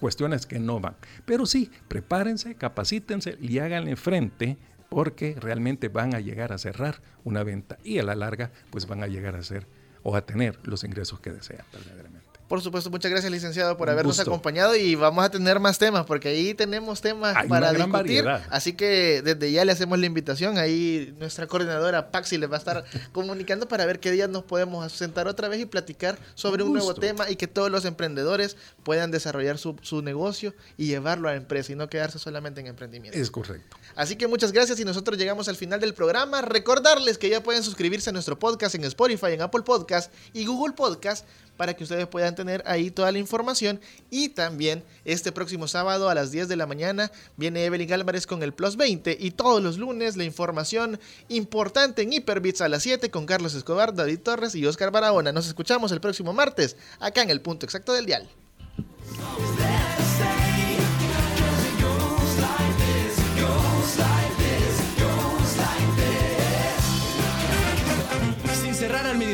cuestiones 0.01 0.47
que 0.47 0.59
no 0.59 0.81
van. 0.81 0.97
Pero 1.25 1.47
sí, 1.47 1.71
prepárense, 1.89 2.55
capacítense 2.55 3.37
y 3.41 3.59
háganle 3.59 3.97
frente 3.97 4.59
porque 4.89 5.37
realmente 5.39 5.89
van 5.89 6.15
a 6.15 6.21
llegar 6.21 6.53
a 6.53 6.59
cerrar 6.59 7.03
una 7.25 7.43
venta 7.43 7.79
y 7.83 7.99
a 7.99 8.03
la 8.03 8.15
larga 8.15 8.53
pues 8.71 8.87
van 8.87 9.03
a 9.03 9.09
llegar 9.09 9.35
a 9.35 9.43
ser 9.43 9.67
o 10.09 10.15
a 10.15 10.25
tener 10.25 10.57
los 10.63 10.85
ingresos 10.85 11.19
que 11.19 11.33
desean 11.33 11.65
verdaderamente. 11.73 12.36
Por 12.49 12.63
supuesto, 12.63 12.91
muchas 12.91 13.11
gracias, 13.11 13.33
licenciado, 13.33 13.77
por 13.77 13.91
habernos 13.91 14.21
acompañado 14.21 14.77
y 14.77 14.95
vamos 14.95 15.25
a 15.25 15.31
tener 15.31 15.59
más 15.59 15.79
temas, 15.79 16.07
porque 16.07 16.29
ahí 16.29 16.55
tenemos 16.55 17.01
temas 17.01 17.37
para 17.49 17.73
discutir. 17.73 18.27
Así 18.51 18.75
que 18.75 19.23
desde 19.23 19.51
ya 19.51 19.65
le 19.65 19.73
hacemos 19.73 19.99
la 19.99 20.07
invitación. 20.07 20.57
Ahí 20.57 21.15
nuestra 21.19 21.47
coordinadora 21.47 22.11
Paxi 22.13 22.39
les 22.39 22.51
va 22.51 22.55
a 22.55 22.59
estar 22.59 22.85
comunicando 23.13 23.67
para 23.67 23.85
ver 23.85 23.99
qué 23.99 24.13
días 24.13 24.29
nos 24.29 24.45
podemos 24.45 24.93
sentar 24.93 25.27
otra 25.27 25.49
vez 25.49 25.61
y 25.61 25.67
platicar 25.67 26.19
sobre 26.35 26.63
un 26.63 26.73
nuevo 26.73 26.95
tema 26.95 27.29
y 27.29 27.37
que 27.37 27.49
todos 27.49 27.71
los 27.71 27.85
emprendedores 27.85 28.57
puedan 28.85 29.11
desarrollar 29.11 29.59
su, 29.59 29.77
su 29.83 30.03
negocio 30.03 30.55
y 30.77 30.87
llevarlo 30.87 31.29
a 31.29 31.33
la 31.33 31.39
empresa 31.39 31.73
y 31.73 31.75
no 31.75 31.89
quedarse 31.89 32.19
solamente 32.19 32.61
en 32.61 32.69
emprendimiento. 32.69 33.19
Es 33.19 33.31
correcto. 33.31 33.77
Así 33.97 34.17
que 34.17 34.29
muchas 34.29 34.53
gracias 34.53 34.79
y 34.79 34.85
nosotros 34.85 35.19
llegamos 35.19 35.49
al 35.49 35.57
final 35.57 35.81
del 35.81 35.95
programa. 35.95 36.43
Recordarles 36.43 37.19
que 37.19 37.29
ya 37.29 37.43
pueden 37.43 37.63
suscribirse 37.63 38.11
a 38.11 38.13
nuestro 38.13 38.39
podcast 38.39 38.75
en 38.75 38.85
Spotify, 38.85 39.33
en 39.33 39.43
Apple 39.43 39.63
Podcast 39.63 40.13
y 40.33 40.47
Google 40.47 40.75
Podcast 40.75 41.27
para 41.57 41.75
que 41.75 41.85
ustedes 41.85 42.07
puedan 42.07 42.35
tener 42.35 42.63
ahí 42.67 42.91
toda 42.91 43.13
la 43.13 43.19
información. 43.19 43.81
Y 44.11 44.31
también 44.31 44.85
este 45.05 45.33
próximo 45.33 45.69
sábado 45.69 46.09
a 46.09 46.15
las 46.15 46.31
10 46.31 46.49
de 46.49 46.57
la 46.57 46.67
mañana 46.67 47.11
viene 47.37 47.65
Evelyn 47.65 47.93
Álvarez 47.93 48.27
con 48.27 48.43
el 48.43 48.53
Plus 48.53 48.77
20 48.77 49.17
y 49.19 49.31
todos 49.31 49.63
los 49.63 49.79
lunes 49.79 50.17
la 50.17 50.25
información 50.25 50.99
importante 51.29 52.03
en 52.03 52.13
Hyperbits 52.13 52.61
a 52.61 52.69
las 52.69 52.83
7 52.83 53.11
con 53.11 53.27
Carlos 53.27 53.55
Escobar, 53.55 53.95
David 53.95 54.21
Torres 54.21 54.55
y 54.55 54.67
Oscar 54.67 54.91
Barahona. 54.91 55.33
Nos 55.33 55.47
escuchamos 55.47 55.93
el 55.93 56.01
próximo 56.01 56.33
martes 56.33 56.77
acá 57.01 57.23
en 57.23 57.31
el 57.31 57.41
punto 57.41 57.67
exacto 57.67 57.93
del 57.93 58.07
dial. 58.07 58.29